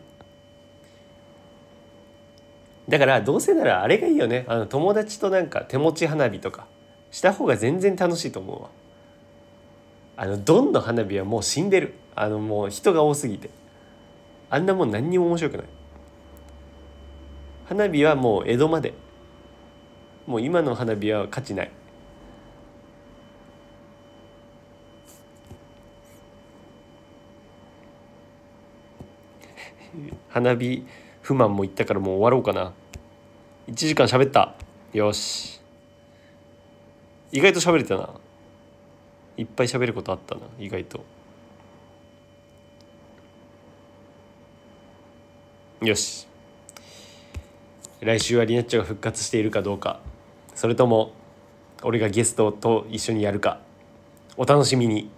[2.89, 4.45] だからどうせならあれがいいよね。
[4.49, 6.67] あの友達となんか手持ち花火とか。
[7.11, 8.69] した方が全然楽しいと思うわ。
[10.17, 11.95] あのドンの花火はもう死んでる。
[12.15, 13.51] あのもう人が多すぎて。
[14.51, 15.67] あんなもん何にも面白くない。
[17.67, 18.95] 花火はもう江戸まで。
[20.27, 21.71] もう今の花火は価値ない。
[30.29, 30.85] 花火
[31.23, 32.73] 不満も言ったからもう終わろうかな。
[33.69, 34.55] 1時間喋った。
[34.93, 35.60] よし。
[37.33, 38.11] 意外と喋れたな。
[39.37, 41.05] いっぱい喋ることあったな意外と。
[45.83, 46.27] よし。
[48.01, 50.01] 来週はリナッチョが復活しているかどうか。
[50.55, 51.13] それとも
[51.83, 53.61] 俺がゲストと一緒にやるか。
[54.37, 55.11] お楽しみに。